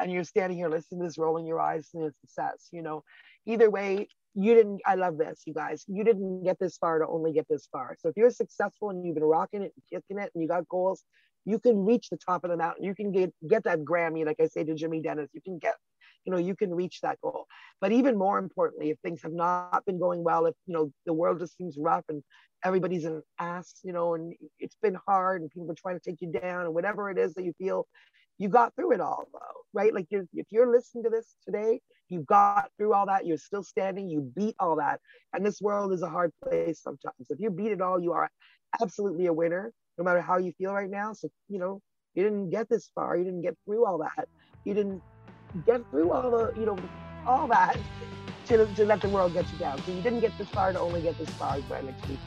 and 0.00 0.10
you're 0.10 0.24
standing 0.24 0.58
here 0.58 0.68
listening 0.68 1.00
to 1.00 1.06
this, 1.06 1.18
rolling 1.18 1.46
your 1.46 1.60
eyes 1.60 1.88
and 1.94 2.04
it's 2.04 2.20
success, 2.20 2.68
you 2.72 2.82
know, 2.82 3.04
either 3.46 3.70
way, 3.70 4.08
you 4.34 4.54
didn't 4.54 4.80
i 4.86 4.94
love 4.94 5.18
this 5.18 5.42
you 5.46 5.54
guys. 5.54 5.84
You 5.88 6.04
didn't 6.04 6.44
get 6.44 6.58
this 6.58 6.76
far 6.76 6.98
to 6.98 7.06
only 7.06 7.32
get 7.32 7.46
this 7.48 7.68
far. 7.70 7.96
So 7.98 8.08
if 8.08 8.16
you're 8.16 8.30
successful 8.30 8.90
and 8.90 9.04
you've 9.04 9.14
been 9.14 9.24
rocking 9.24 9.62
it 9.62 9.72
and 9.74 10.02
kicking 10.02 10.22
it 10.22 10.30
and 10.34 10.42
you 10.42 10.48
got 10.48 10.68
goals 10.68 11.04
you 11.44 11.58
can 11.58 11.84
reach 11.84 12.10
the 12.10 12.18
top 12.18 12.44
of 12.44 12.50
the 12.50 12.56
mountain. 12.56 12.84
You 12.84 12.94
can 12.94 13.10
get 13.10 13.32
get 13.48 13.64
that 13.64 13.80
grammy 13.80 14.24
like 14.24 14.36
i 14.40 14.46
say 14.46 14.64
to 14.64 14.74
jimmy 14.74 15.00
dennis 15.00 15.30
you 15.32 15.40
can 15.40 15.58
get 15.58 15.76
you 16.24 16.32
know 16.32 16.38
you 16.38 16.54
can 16.54 16.74
reach 16.74 17.00
that 17.00 17.18
goal. 17.22 17.46
But 17.80 17.92
even 17.92 18.18
more 18.18 18.38
importantly 18.38 18.90
if 18.90 18.98
things 19.00 19.22
have 19.22 19.32
not 19.32 19.84
been 19.86 19.98
going 19.98 20.22
well 20.22 20.46
if 20.46 20.54
you 20.66 20.74
know 20.74 20.92
the 21.06 21.12
world 21.12 21.38
just 21.40 21.56
seems 21.56 21.76
rough 21.78 22.04
and 22.08 22.22
everybody's 22.64 23.04
an 23.04 23.22
ass 23.38 23.80
you 23.84 23.92
know 23.92 24.14
and 24.14 24.34
it's 24.58 24.76
been 24.82 24.98
hard 25.06 25.40
and 25.40 25.50
people 25.50 25.70
are 25.70 25.74
trying 25.74 25.98
to 25.98 26.10
take 26.10 26.20
you 26.20 26.30
down 26.30 26.62
and 26.66 26.74
whatever 26.74 27.10
it 27.10 27.18
is 27.18 27.34
that 27.34 27.44
you 27.44 27.52
feel 27.58 27.86
you 28.38 28.48
got 28.48 28.74
through 28.74 28.92
it 28.92 29.00
all 29.00 29.28
though 29.32 29.58
right? 29.72 29.94
Like 29.94 30.06
you're, 30.10 30.24
if 30.34 30.46
you're 30.50 30.70
listening 30.70 31.04
to 31.04 31.10
this 31.10 31.36
today 31.44 31.80
you 32.08 32.20
got 32.20 32.70
through 32.76 32.94
all 32.94 33.06
that 33.06 33.26
you're 33.26 33.38
still 33.38 33.62
standing 33.62 34.08
you 34.08 34.20
beat 34.34 34.56
all 34.58 34.76
that. 34.76 35.00
And 35.32 35.44
this 35.44 35.60
world 35.60 35.92
is 35.92 36.02
a 36.02 36.08
hard 36.08 36.32
place 36.42 36.80
sometimes. 36.82 37.30
If 37.30 37.38
you 37.40 37.50
beat 37.50 37.72
it 37.72 37.80
all 37.80 38.00
you 38.00 38.12
are 38.12 38.30
absolutely 38.80 39.26
a 39.26 39.32
winner 39.32 39.72
no 39.98 40.04
matter 40.04 40.20
how 40.20 40.38
you 40.38 40.52
feel 40.52 40.72
right 40.72 40.90
now. 40.90 41.12
So 41.12 41.28
you 41.48 41.58
know 41.58 41.80
you 42.14 42.22
didn't 42.22 42.50
get 42.50 42.68
this 42.68 42.90
far. 42.94 43.16
You 43.16 43.24
didn't 43.24 43.42
get 43.42 43.56
through 43.64 43.86
all 43.86 43.98
that. 43.98 44.28
You 44.64 44.74
didn't 44.74 45.02
get 45.66 45.82
through 45.90 46.10
all 46.12 46.30
the 46.30 46.52
you 46.58 46.66
know 46.66 46.78
all 47.26 47.46
that 47.48 47.76
to, 48.46 48.66
to 48.74 48.86
let 48.86 49.02
the 49.02 49.08
world 49.08 49.34
get 49.34 49.50
you 49.52 49.58
down. 49.58 49.78
So 49.84 49.92
you 49.92 50.00
didn't 50.00 50.20
get 50.20 50.36
this 50.38 50.48
far 50.48 50.72
to 50.72 50.80
only 50.80 51.02
get 51.02 51.18
this 51.18 51.28
far 51.30 51.58
is 51.58 51.64
what 51.64 51.80
i 51.80 51.82
like 51.82 52.02
to 52.02 52.18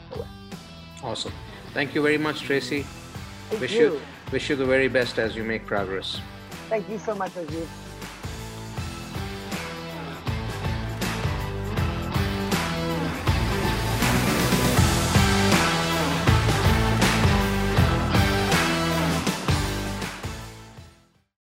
awesome. 1.02 1.32
Thank 1.74 1.94
you 1.94 2.02
very 2.02 2.18
much 2.18 2.42
tracy. 2.42 2.86
Thank 3.50 3.62
wish 3.62 3.72
you. 3.72 3.94
you 3.94 4.00
wish 4.32 4.48
you 4.48 4.56
the 4.56 4.64
very 4.64 4.88
best 4.88 5.18
as 5.18 5.36
you 5.36 5.44
make 5.44 5.66
progress 5.66 6.20
thank 6.68 6.88
you 6.88 6.98
so 6.98 7.14
much 7.14 7.32
Ajit. 7.32 7.91